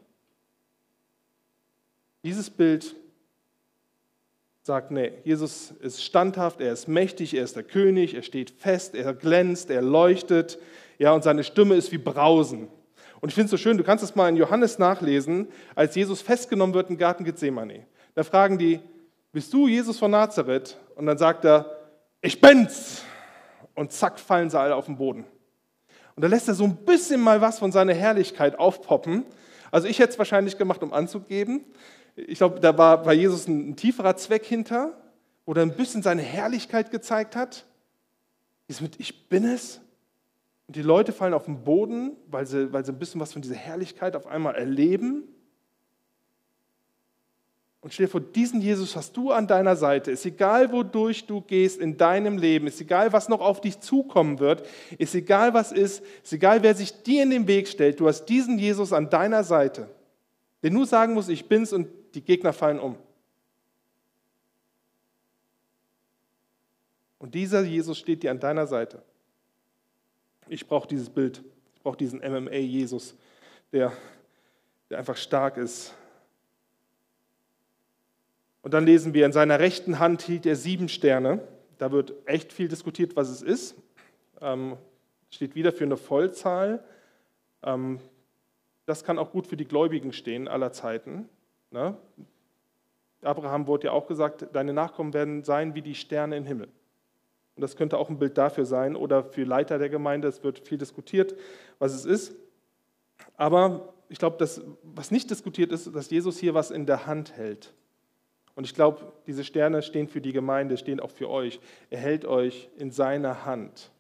[2.24, 2.96] dieses Bild
[4.64, 8.96] sagt, nee, Jesus ist standhaft, er ist mächtig, er ist der König, er steht fest,
[8.96, 10.58] er glänzt, er leuchtet,
[10.98, 12.70] ja, und seine Stimme ist wie Brausen.
[13.20, 16.22] Und ich finde es so schön, du kannst es mal in Johannes nachlesen, als Jesus
[16.22, 17.86] festgenommen wird im Garten Gethsemane.
[18.16, 18.80] Da fragen die,
[19.34, 20.78] bist du Jesus von Nazareth?
[20.96, 21.66] Und dann sagt er,
[22.22, 23.04] ich bin's.
[23.76, 25.26] Und zack, fallen sie alle auf den Boden.
[26.16, 29.26] Und da lässt er so ein bisschen mal was von seiner Herrlichkeit aufpoppen.
[29.72, 31.66] Also ich hätte es wahrscheinlich gemacht, um anzugeben.
[32.16, 34.98] Ich glaube, da war bei Jesus ein, ein tieferer Zweck hinter,
[35.46, 37.66] wo er ein bisschen seine Herrlichkeit gezeigt hat.
[38.68, 39.82] Dieses mit Ich bin es.
[40.68, 43.42] Und die Leute fallen auf den Boden, weil sie, weil sie ein bisschen was von
[43.42, 45.24] dieser Herrlichkeit auf einmal erleben.
[47.82, 50.12] Und stell dir vor, diesen Jesus hast du an deiner Seite.
[50.12, 54.40] Ist egal, wodurch du gehst in deinem Leben, ist egal, was noch auf dich zukommen
[54.40, 54.66] wird,
[54.98, 58.26] ist egal, was ist, ist egal, wer sich dir in den Weg stellt, du hast
[58.26, 59.90] diesen Jesus an deiner Seite,
[60.62, 62.98] der nur sagen muss, ich bin's und die Gegner fallen um.
[67.20, 69.02] Und dieser Jesus steht dir an deiner Seite.
[70.50, 71.42] Ich brauche dieses Bild.
[71.74, 73.16] Ich brauche diesen MMA-Jesus,
[73.72, 73.94] der,
[74.90, 75.94] der einfach stark ist.
[78.62, 81.46] Und dann lesen wir, in seiner rechten Hand hielt er sieben Sterne.
[81.78, 83.76] Da wird echt viel diskutiert, was es ist.
[84.42, 84.78] Ähm,
[85.30, 86.84] steht wieder für eine Vollzahl.
[87.62, 88.00] Ähm,
[88.86, 91.30] das kann auch gut für die Gläubigen stehen aller Zeiten.
[91.74, 91.98] Ne?
[93.24, 96.68] Abraham wurde ja auch gesagt, deine Nachkommen werden sein wie die Sterne im Himmel.
[97.56, 100.28] Und das könnte auch ein Bild dafür sein oder für Leiter der Gemeinde.
[100.28, 101.36] Es wird viel diskutiert,
[101.80, 102.36] was es ist.
[103.36, 104.38] Aber ich glaube,
[104.84, 107.74] was nicht diskutiert ist, dass Jesus hier was in der Hand hält.
[108.56, 111.60] Und ich glaube, diese Sterne stehen für die Gemeinde, stehen auch für euch.
[111.90, 113.92] Er hält euch in seiner Hand.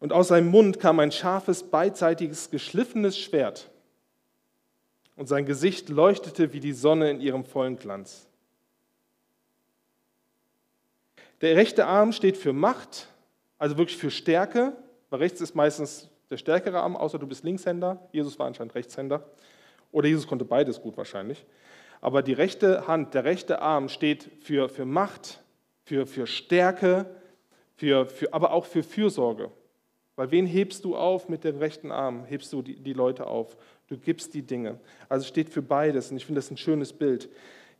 [0.00, 3.70] Und aus seinem Mund kam ein scharfes, beidseitiges, geschliffenes Schwert.
[5.16, 8.28] Und sein Gesicht leuchtete wie die Sonne in ihrem vollen Glanz.
[11.40, 13.08] Der rechte Arm steht für Macht,
[13.58, 14.76] also wirklich für Stärke,
[15.10, 18.08] weil rechts ist meistens der stärkere Arm, außer du bist Linkshänder.
[18.12, 19.24] Jesus war anscheinend Rechtshänder.
[19.90, 21.44] Oder Jesus konnte beides gut wahrscheinlich.
[22.00, 25.40] Aber die rechte Hand, der rechte Arm steht für, für Macht,
[25.84, 27.06] für, für Stärke,
[27.74, 29.50] für, für, aber auch für Fürsorge.
[30.18, 32.24] Weil wen hebst du auf mit dem rechten Arm?
[32.24, 33.56] Hebst du die, die Leute auf.
[33.86, 34.80] Du gibst die Dinge.
[35.08, 36.10] Also steht für beides.
[36.10, 37.28] Und ich finde das ein schönes Bild.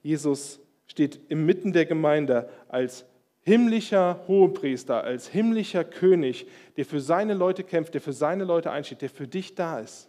[0.04, 3.06] Jesus steht inmitten der Gemeinde als
[3.40, 6.46] himmlischer Hohepriester, als himmlischer König,
[6.76, 10.08] der für seine Leute kämpft, der für seine Leute einsteht, der für dich da ist,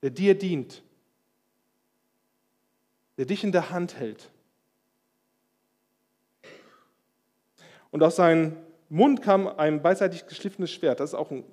[0.00, 0.82] der dir dient,
[3.18, 4.30] der dich in der Hand hält.
[7.90, 8.56] Und aus seinem
[8.88, 11.00] Mund kam ein beidseitig geschliffenes Schwert.
[11.00, 11.44] Das ist auch ein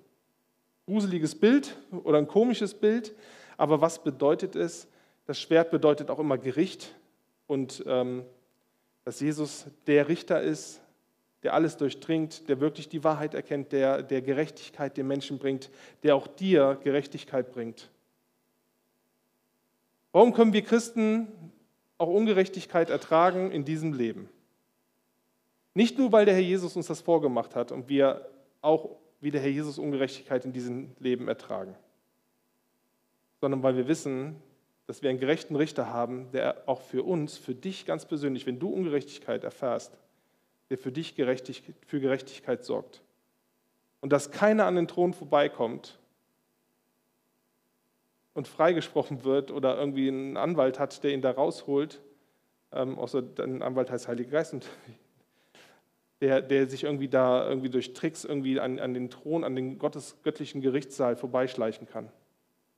[0.85, 3.15] gruseliges Bild oder ein komisches Bild.
[3.57, 4.87] Aber was bedeutet es?
[5.25, 6.93] Das Schwert bedeutet auch immer Gericht
[7.47, 8.23] und ähm,
[9.03, 10.81] dass Jesus der Richter ist,
[11.43, 15.69] der alles durchdringt, der wirklich die Wahrheit erkennt, der, der Gerechtigkeit den Menschen bringt,
[16.03, 17.89] der auch dir Gerechtigkeit bringt.
[20.11, 21.27] Warum können wir Christen
[21.97, 24.29] auch Ungerechtigkeit ertragen in diesem Leben?
[25.73, 28.27] Nicht nur, weil der Herr Jesus uns das vorgemacht hat und wir
[28.61, 31.73] auch wie der Herr Jesus Ungerechtigkeit in diesem Leben ertragen,
[33.41, 34.35] sondern weil wir wissen,
[34.85, 38.59] dass wir einen gerechten Richter haben, der auch für uns, für dich ganz persönlich, wenn
[38.59, 39.97] du Ungerechtigkeit erfährst,
[40.69, 43.01] der für dich gerechtig, für Gerechtigkeit sorgt.
[43.99, 45.97] Und dass keiner an den Thron vorbeikommt
[48.35, 51.99] und freigesprochen wird oder irgendwie einen Anwalt hat, der ihn da rausholt,
[52.71, 54.69] ähm, außer ein Anwalt heißt Heiliger Geist, und
[56.25, 59.77] der, der sich irgendwie da irgendwie durch Tricks irgendwie an, an den Thron, an den
[59.77, 62.09] Gottes göttlichen Gerichtssaal vorbeischleichen kann.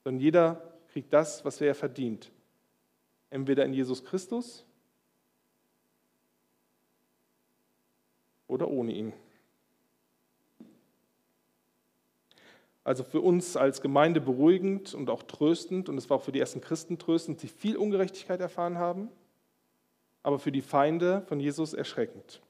[0.04, 2.30] Sondern jeder kriegt das, was er verdient.
[3.30, 4.66] Entweder in Jesus Christus
[8.48, 9.14] oder ohne ihn.
[12.84, 16.40] Also für uns als Gemeinde beruhigend und auch tröstend, und es war auch für die
[16.42, 19.08] ersten Christen tröstend, die viel Ungerechtigkeit erfahren haben,
[20.22, 22.42] aber für die Feinde von Jesus erschreckend.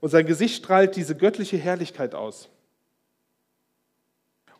[0.00, 2.48] Und sein Gesicht strahlt diese göttliche Herrlichkeit aus.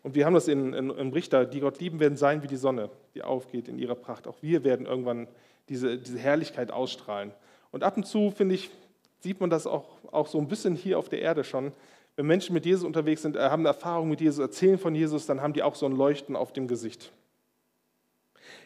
[0.03, 2.57] Und wir haben das in, in, im Richter, die Gott lieben, werden sein wie die
[2.57, 4.27] Sonne, die aufgeht in ihrer Pracht.
[4.29, 5.27] Auch wir werden irgendwann
[5.69, 7.33] diese, diese Herrlichkeit ausstrahlen.
[7.73, 8.71] Und ab und zu, finde ich,
[9.19, 11.73] sieht man das auch, auch so ein bisschen hier auf der Erde schon,
[12.17, 15.27] wenn Menschen mit Jesus unterwegs sind, äh, haben eine Erfahrung mit Jesus, erzählen von Jesus,
[15.27, 17.13] dann haben die auch so ein Leuchten auf dem Gesicht.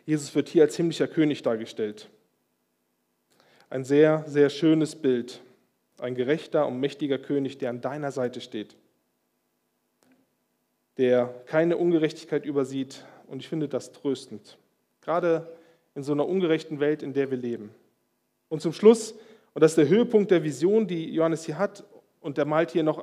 [0.07, 2.09] Jesus wird hier als himmlischer König dargestellt.
[3.69, 5.41] Ein sehr, sehr schönes Bild.
[6.01, 8.77] Ein gerechter und mächtiger König, der an deiner Seite steht.
[10.97, 13.05] Der keine Ungerechtigkeit übersieht.
[13.27, 14.59] Und ich finde das tröstend.
[15.03, 15.57] Gerade
[15.95, 17.71] in so einer ungerechten Welt, in der wir leben.
[18.49, 19.13] Und zum Schluss,
[19.55, 21.85] und das ist der Höhepunkt der Vision, die Johannes hier hat,
[22.21, 23.03] und der malt hier noch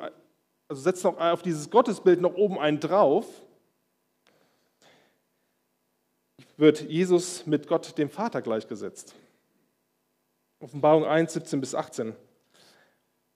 [0.67, 3.25] also setzt noch auf dieses Gottesbild noch oben einen drauf,
[6.57, 9.15] wird Jesus mit Gott, dem Vater, gleichgesetzt.
[10.60, 12.15] Offenbarung 1, 17 bis 18.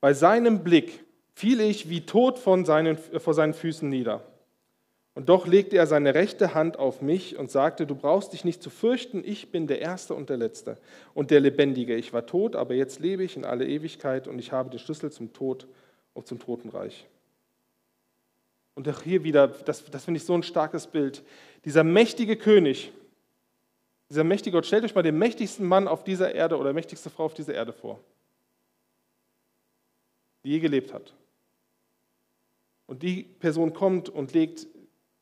[0.02, 4.22] Bei seinem Blick fiel ich wie tot von seinen, vor seinen Füßen nieder.
[5.14, 8.64] Und doch legte er seine rechte Hand auf mich und sagte, du brauchst dich nicht
[8.64, 10.78] zu fürchten, ich bin der Erste und der Letzte
[11.14, 11.96] und der Lebendige.
[11.96, 15.12] Ich war tot, aber jetzt lebe ich in alle Ewigkeit und ich habe den Schlüssel
[15.12, 15.68] zum Tod
[16.14, 17.08] und zum Totenreich.
[18.74, 21.24] Und auch hier wieder, das, das finde ich so ein starkes Bild.
[21.66, 22.94] Dieser mächtige König,
[24.10, 27.26] dieser mächtige Gott, stellt euch mal den mächtigsten Mann auf dieser Erde oder mächtigste Frau
[27.26, 28.00] auf dieser Erde vor,
[30.44, 31.14] die je gelebt hat.
[32.88, 34.68] Und die Person kommt und legt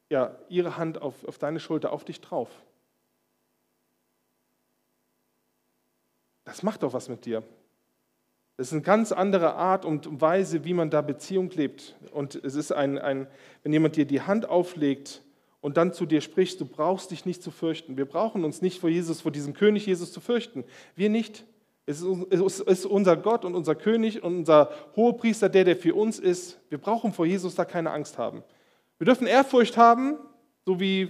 [0.10, 2.50] ja, ihre Hand auf, auf deine Schulter, auf dich drauf.
[6.46, 7.44] Das macht doch was mit dir.
[8.58, 11.96] Das ist eine ganz andere Art und Weise, wie man da Beziehung lebt.
[12.12, 13.28] Und es ist ein, ein,
[13.64, 15.22] wenn jemand dir die Hand auflegt
[15.62, 17.98] und dann zu dir spricht, du brauchst dich nicht zu fürchten.
[17.98, 20.66] Wir brauchen uns nicht vor Jesus, vor diesem König Jesus zu fürchten.
[20.96, 21.46] Wir nicht.
[21.90, 26.60] Es ist unser Gott und unser König und unser Hohepriester, der, der für uns ist.
[26.70, 28.44] Wir brauchen vor Jesus da keine Angst haben.
[29.00, 30.18] Wir dürfen Ehrfurcht haben,
[30.68, 31.10] so wie,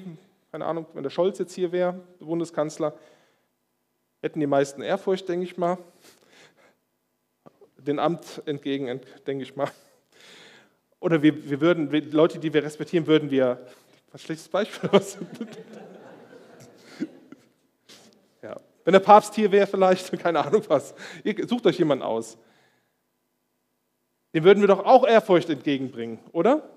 [0.54, 2.94] keine Ahnung, wenn der Scholz jetzt hier wäre, der Bundeskanzler,
[4.22, 5.78] hätten die meisten Ehrfurcht, denke ich mal
[7.78, 9.70] den Amt entgegen, denke ich mal.
[11.02, 13.66] Oder wir, wir würden, Leute, die wir respektieren, würden wir,
[14.12, 15.18] was schlechtes Beispiel, was?
[18.90, 22.40] Wenn der Papst hier wäre vielleicht, keine Ahnung was, ihr sucht euch jemanden aus.
[24.34, 26.68] Dem würden wir doch auch Ehrfurcht entgegenbringen, oder?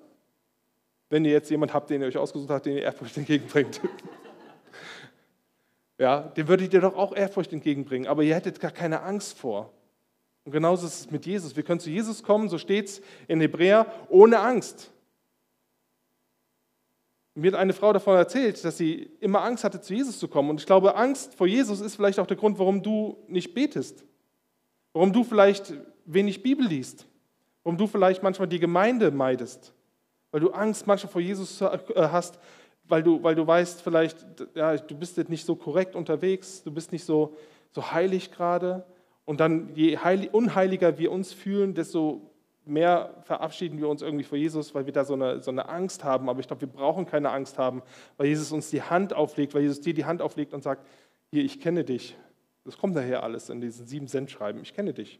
[1.09, 3.81] Wenn ihr jetzt jemanden habt, den ihr euch ausgesucht habt, den ihr Ehrfurcht entgegenbringt.
[5.96, 9.72] ja, dem würdet ihr doch auch Ehrfurcht entgegenbringen, aber ihr hättet gar keine Angst vor.
[10.44, 11.57] Und genauso ist es mit Jesus.
[11.57, 14.91] Wir können zu Jesus kommen, so steht es in Hebräer, ohne Angst.
[17.35, 20.51] Mir hat eine Frau davon erzählt, dass sie immer Angst hatte, zu Jesus zu kommen.
[20.51, 24.05] Und ich glaube, Angst vor Jesus ist vielleicht auch der Grund, warum du nicht betest.
[24.92, 25.73] Warum du vielleicht
[26.05, 27.07] wenig Bibel liest.
[27.62, 29.73] Warum du vielleicht manchmal die Gemeinde meidest.
[30.31, 32.38] Weil du Angst manchmal vor Jesus äh, hast,
[32.85, 36.71] weil du, weil du weißt, vielleicht, ja, du bist jetzt nicht so korrekt unterwegs, du
[36.71, 37.37] bist nicht so,
[37.71, 38.85] so heilig gerade.
[39.25, 39.99] Und dann, je
[40.33, 42.32] unheiliger wir uns fühlen, desto
[42.64, 46.05] mehr verabschieden wir uns irgendwie vor Jesus, weil wir da so eine, so eine Angst
[46.05, 46.29] haben.
[46.29, 47.83] Aber ich glaube, wir brauchen keine Angst haben,
[48.16, 50.87] weil Jesus uns die Hand auflegt, weil Jesus dir die Hand auflegt und sagt,
[51.31, 52.16] hier, ich kenne dich.
[52.64, 54.61] Das kommt daher alles in diesen sieben Cent schreiben.
[54.62, 55.18] Ich kenne dich.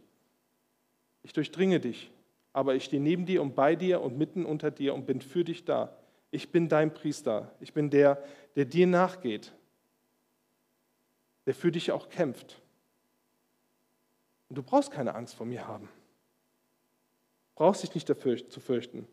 [1.23, 2.13] Ich durchdringe dich.
[2.53, 5.43] Aber ich stehe neben dir und bei dir und mitten unter dir und bin für
[5.43, 5.97] dich da.
[6.31, 7.53] Ich bin dein Priester.
[7.61, 8.23] Ich bin der,
[8.57, 9.53] der dir nachgeht.
[11.47, 12.61] Der für dich auch kämpft.
[14.49, 15.89] Und du brauchst keine Angst vor mir haben.
[17.63, 19.07] Brauchst dich nicht dafür zu fürchten.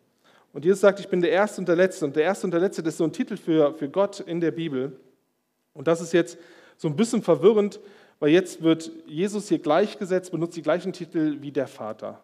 [0.54, 2.04] Und Jesus sagt, ich bin der Erste und der Letzte.
[2.04, 4.42] Und der Erste und der Letzte, das ist so ein Titel für, für Gott in
[4.42, 5.00] der Bibel.
[5.76, 6.36] Und das ist jetzt
[6.76, 7.80] so ein bisschen verwirrend,
[8.18, 12.24] weil jetzt wird Jesus hier gleichgesetzt, benutzt die gleichen Titel wie der Vater.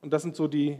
[0.00, 0.78] Und das sind so die,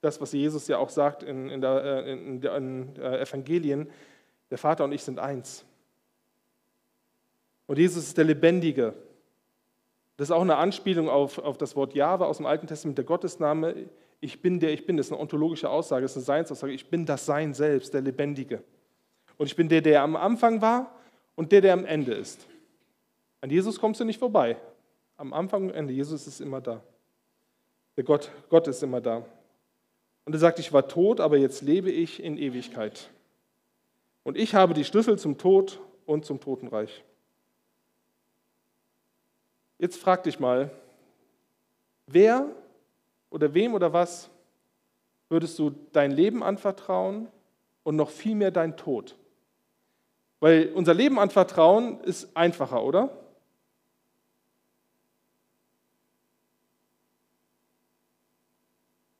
[0.00, 3.90] das, was Jesus ja auch sagt in, in, der, äh, in, der, in der Evangelien.
[4.50, 5.62] Der Vater und ich sind eins.
[7.66, 8.94] Und Jesus ist der Lebendige.
[10.16, 13.04] Das ist auch eine Anspielung auf, auf das Wort Jahwe aus dem Alten Testament, der
[13.04, 13.90] Gottesname.
[14.22, 14.96] Ich bin der Ich Bin.
[14.96, 16.72] Das ist eine ontologische Aussage, das ist eine Seinsaussage.
[16.72, 18.62] Ich bin das Sein selbst, der Lebendige.
[19.36, 20.94] Und ich bin der, der am Anfang war
[21.34, 22.46] und der, der am Ende ist.
[23.40, 24.56] An Jesus kommst du nicht vorbei.
[25.16, 25.92] Am Anfang und Ende.
[25.92, 26.80] Jesus ist immer da.
[27.96, 29.26] Der Gott, Gott ist immer da.
[30.24, 33.10] Und er sagt, ich war tot, aber jetzt lebe ich in Ewigkeit.
[34.22, 37.02] Und ich habe die Schlüssel zum Tod und zum Totenreich.
[39.78, 40.70] Jetzt frag dich mal,
[42.06, 42.54] wer
[43.32, 44.30] oder wem oder was
[45.28, 47.28] würdest du dein Leben anvertrauen
[47.82, 49.16] und noch viel mehr dein Tod?
[50.40, 53.10] Weil unser Leben anvertrauen ist einfacher, oder?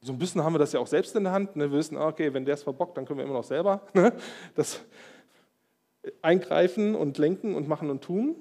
[0.01, 1.55] So ein bisschen haben wir das ja auch selbst in der Hand.
[1.55, 1.71] Ne?
[1.71, 4.13] Wir wissen, ah, okay, wenn der es verbockt, dann können wir immer noch selber ne?
[4.57, 4.81] das
[6.21, 8.35] eingreifen und lenken und machen und tun.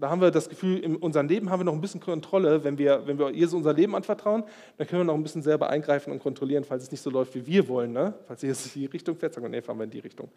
[0.00, 2.64] Da haben wir das Gefühl, in unserem Leben haben wir noch ein bisschen Kontrolle.
[2.64, 4.44] Wenn wir, wenn wir Jesus unser Leben anvertrauen,
[4.78, 7.34] dann können wir noch ein bisschen selber eingreifen und kontrollieren, falls es nicht so läuft,
[7.34, 7.92] wie wir wollen.
[7.92, 8.14] Ne?
[8.26, 10.30] Falls Jesus in die Richtung fährt, sagen wir, nee, fahren wir in die Richtung.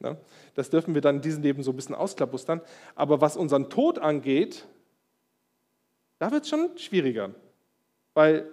[0.00, 0.16] Ne?
[0.54, 2.62] Das dürfen wir dann in diesem Leben so ein bisschen ausklabustern.
[2.94, 4.66] Aber was unseren Tod angeht,
[6.18, 7.34] da wird es schon schwieriger.
[8.14, 8.48] Weil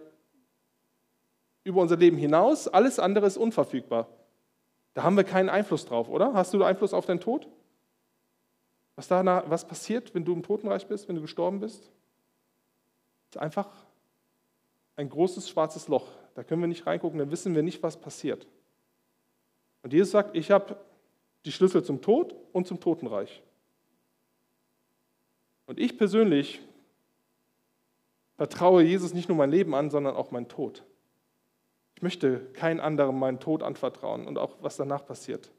[1.64, 4.10] über unser Leben hinaus, alles andere ist unverfügbar.
[4.93, 6.34] Da haben wir keinen Einfluss drauf, oder?
[6.34, 7.47] Hast du Einfluss auf deinen Tod?
[8.99, 11.83] Was, danach, was passiert, wenn du im Totenreich bist, wenn du gestorben bist?
[13.29, 13.69] Es ist einfach
[14.97, 16.09] ein großes schwarzes Loch.
[16.35, 18.45] Da können wir nicht reingucken, da wissen wir nicht, was passiert.
[19.83, 20.75] Und Jesus sagt, ich habe
[21.45, 23.41] die Schlüssel zum Tod und zum Totenreich.
[25.65, 26.59] Und ich persönlich
[28.35, 30.83] vertraue Jesus nicht nur mein Leben an, sondern auch mein Tod.
[31.95, 35.49] Ich möchte kein anderem meinen Tod anvertrauen und auch was danach passiert.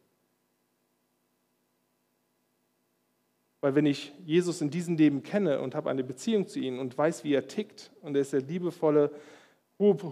[3.60, 6.96] Weil wenn ich Jesus in diesem Leben kenne und habe eine Beziehung zu ihm und
[6.96, 9.10] weiß, wie er tickt, und er ist der liebevolle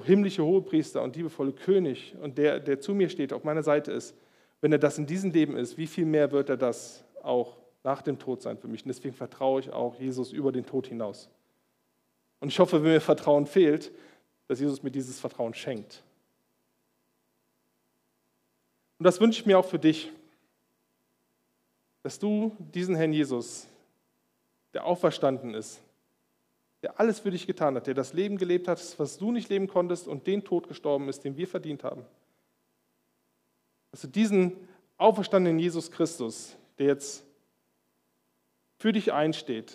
[0.05, 4.15] himmlische Hohepriester und liebevolle König und der, der zu mir steht, auf meiner Seite ist,
[4.61, 8.03] wenn er das in diesem Leben ist, wie viel mehr wird er das auch nach
[8.03, 8.83] dem Tod sein für mich?
[8.83, 11.29] Und deswegen vertraue ich auch Jesus über den Tod hinaus.
[12.41, 13.93] Und ich hoffe, wenn mir Vertrauen fehlt,
[14.47, 16.03] dass Jesus mir dieses Vertrauen schenkt.
[18.99, 20.11] Und das wünsche ich mir auch für dich,
[22.09, 23.67] dass du diesen Herrn Jesus,
[24.73, 25.79] der auferstanden ist,
[26.81, 29.69] der alles für dich getan hat, der das Leben gelebt hat, was du nicht leben
[29.69, 32.07] konntest und den Tod gestorben ist, den wir verdient haben.
[33.91, 34.57] Dass du diesen
[34.97, 37.27] auferstandenen Jesus Christus, der jetzt
[38.79, 39.75] für dich einsteht,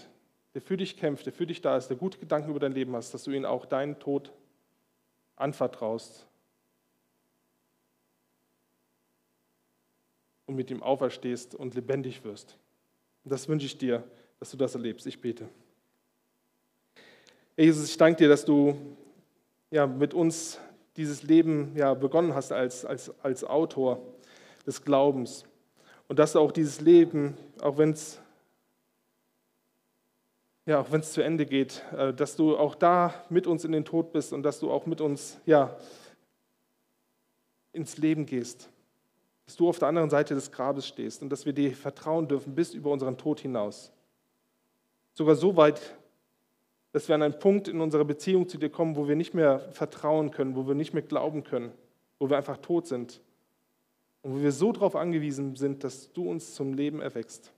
[0.55, 2.95] der für dich kämpft, der für dich da ist, der gute Gedanken über dein Leben
[2.95, 4.33] hast, dass du ihn auch deinen Tod
[5.35, 6.25] anvertraust
[10.53, 12.57] und mit ihm auferstehst und lebendig wirst.
[13.23, 14.03] Und das wünsche ich dir,
[14.39, 15.07] dass du das erlebst.
[15.07, 15.49] Ich bete.
[17.57, 18.77] Jesus, ich danke dir, dass du
[19.71, 20.59] ja, mit uns
[20.95, 23.99] dieses Leben ja, begonnen hast als, als, als Autor
[24.67, 25.43] des Glaubens.
[26.07, 28.19] Und dass du auch dieses Leben, auch wenn es
[30.65, 33.73] ja, auch wenn es zu Ende geht, äh, dass du auch da mit uns in
[33.73, 35.75] den Tod bist und dass du auch mit uns ja,
[37.73, 38.69] ins Leben gehst
[39.45, 42.55] dass du auf der anderen Seite des Grabes stehst und dass wir dir vertrauen dürfen
[42.55, 43.91] bis über unseren Tod hinaus.
[45.13, 45.97] Sogar so weit,
[46.91, 49.59] dass wir an einen Punkt in unserer Beziehung zu dir kommen, wo wir nicht mehr
[49.71, 51.71] vertrauen können, wo wir nicht mehr glauben können,
[52.19, 53.21] wo wir einfach tot sind
[54.21, 57.51] und wo wir so darauf angewiesen sind, dass du uns zum Leben erwächst.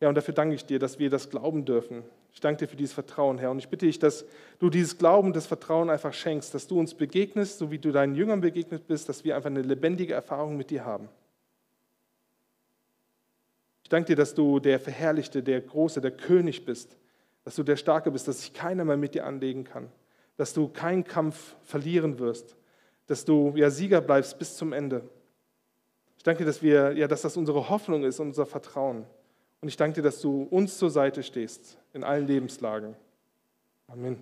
[0.00, 2.04] Ja, und dafür danke ich dir, dass wir das glauben dürfen,
[2.34, 3.52] ich danke dir für dieses Vertrauen, Herr.
[3.52, 4.26] Und ich bitte dich, dass
[4.58, 8.16] du dieses Glauben, das Vertrauen einfach schenkst, dass du uns begegnest, so wie du deinen
[8.16, 11.08] Jüngern begegnet bist, dass wir einfach eine lebendige Erfahrung mit dir haben.
[13.84, 16.96] Ich danke dir, dass du der Verherrlichte, der Große, der König bist,
[17.44, 19.88] dass du der Starke bist, dass sich keiner mehr mit dir anlegen kann,
[20.36, 22.56] dass du keinen Kampf verlieren wirst,
[23.06, 25.08] dass du ja Sieger bleibst bis zum Ende.
[26.16, 29.06] Ich danke dir, dass, wir, ja, dass das unsere Hoffnung ist, unser Vertrauen.
[29.64, 32.94] Und ich danke dir, dass du uns zur Seite stehst in allen Lebenslagen.
[33.86, 34.18] Amen.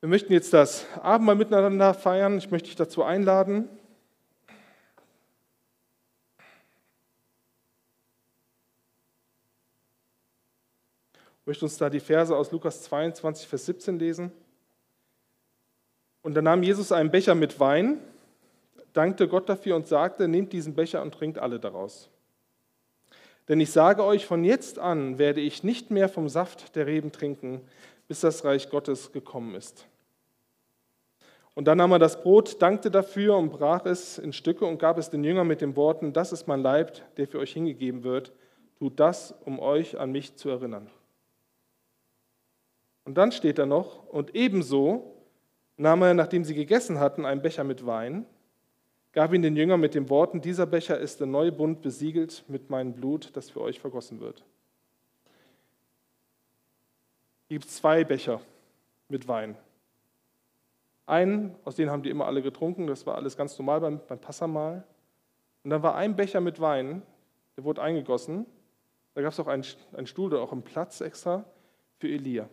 [0.00, 2.38] Wir möchten jetzt das Abendmahl miteinander feiern.
[2.38, 3.68] Ich möchte dich dazu einladen.
[11.42, 14.32] Ich möchte uns da die Verse aus Lukas 22, Vers 17 lesen.
[16.22, 18.00] Und da nahm Jesus einen Becher mit Wein,
[18.92, 22.10] dankte Gott dafür und sagte, nehmt diesen Becher und trinkt alle daraus.
[23.48, 27.12] Denn ich sage euch, von jetzt an werde ich nicht mehr vom Saft der Reben
[27.12, 27.62] trinken,
[28.06, 29.86] bis das Reich Gottes gekommen ist.
[31.54, 34.98] Und dann nahm er das Brot, dankte dafür und brach es in Stücke und gab
[34.98, 38.32] es den Jüngern mit den Worten, das ist mein Leib, der für euch hingegeben wird.
[38.78, 40.88] Tut das, um euch an mich zu erinnern.
[43.04, 45.16] Und dann steht da noch, und ebenso
[45.76, 48.26] nahm er, nachdem sie gegessen hatten, einen Becher mit Wein
[49.12, 52.70] gab ihn den Jüngern mit den Worten, dieser Becher ist der neue Bund besiegelt mit
[52.70, 54.44] meinem Blut, das für euch vergossen wird.
[57.50, 58.40] gibt es zwei Becher
[59.08, 59.56] mit Wein.
[61.04, 64.20] Einen, aus denen haben die immer alle getrunken, das war alles ganz normal beim, beim
[64.20, 64.84] Passamal.
[65.64, 67.02] Und dann war ein Becher mit Wein,
[67.56, 68.46] der wurde eingegossen.
[69.14, 71.44] Da gab es auch einen, einen Stuhl oder auch einen Platz extra
[71.98, 72.48] für Elia.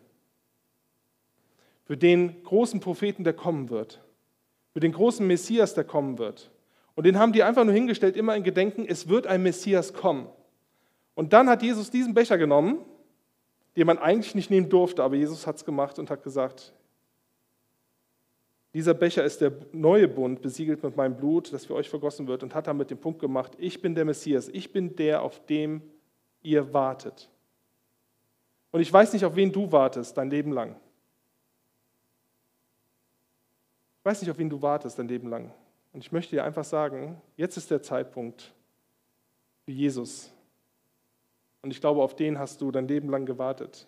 [1.85, 4.01] Für den großen Propheten, der kommen wird.
[4.77, 6.51] Für den großen Messias, der kommen wird.
[6.93, 10.27] Und den haben die einfach nur hingestellt, immer in Gedenken, es wird ein Messias kommen.
[11.15, 12.85] Und dann hat Jesus diesen Becher genommen,
[13.75, 16.75] den man eigentlich nicht nehmen durfte, aber Jesus hat es gemacht und hat gesagt,
[18.75, 22.43] dieser Becher ist der neue Bund, besiegelt mit meinem Blut, das für euch vergossen wird,
[22.43, 25.81] und hat damit den Punkt gemacht, ich bin der Messias, ich bin der, auf dem
[26.43, 27.31] ihr wartet.
[28.69, 30.75] Und ich weiß nicht, auf wen du wartest dein Leben lang.
[33.96, 35.51] Ich weiß nicht, auf wen du wartest dein Leben lang.
[35.91, 38.53] Und ich möchte dir einfach sagen, jetzt ist der Zeitpunkt
[39.65, 40.31] für Jesus.
[41.61, 43.85] Und ich glaube, auf den hast du dein Leben lang gewartet.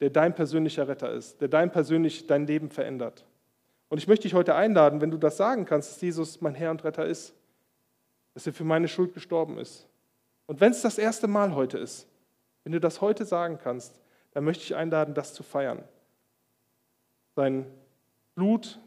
[0.00, 3.24] Der dein persönlicher Retter ist, der dein persönlich dein Leben verändert.
[3.88, 6.70] Und ich möchte dich heute einladen, wenn du das sagen kannst, dass Jesus mein Herr
[6.70, 7.34] und Retter ist,
[8.34, 9.88] dass er für meine Schuld gestorben ist.
[10.46, 12.06] Und wenn es das erste Mal heute ist,
[12.64, 13.98] wenn du das heute sagen kannst,
[14.32, 15.82] dann möchte ich einladen, das zu feiern.
[17.34, 17.64] Sein
[18.34, 18.78] Blut,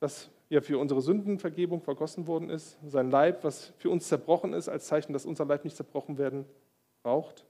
[0.00, 4.68] das ja für unsere Sündenvergebung vergossen worden ist, sein Leib, was für uns zerbrochen ist,
[4.68, 6.44] als Zeichen, dass unser Leib nicht zerbrochen werden
[7.02, 7.44] braucht.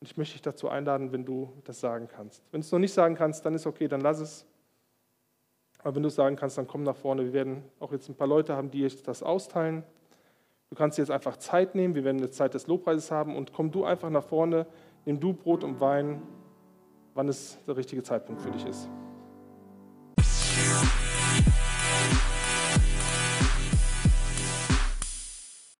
[0.00, 2.42] Und ich möchte dich dazu einladen, wenn du das sagen kannst.
[2.50, 4.46] Wenn du es noch nicht sagen kannst, dann ist okay, dann lass es.
[5.82, 7.24] Aber wenn du es sagen kannst, dann komm nach vorne.
[7.24, 9.82] Wir werden auch jetzt ein paar Leute haben, die das austeilen.
[10.70, 11.94] Du kannst jetzt einfach Zeit nehmen.
[11.94, 14.66] Wir werden eine Zeit des Lobpreises haben und komm du einfach nach vorne,
[15.04, 16.22] nimm du Brot und Wein,
[17.14, 18.88] wann es der richtige Zeitpunkt für dich ist.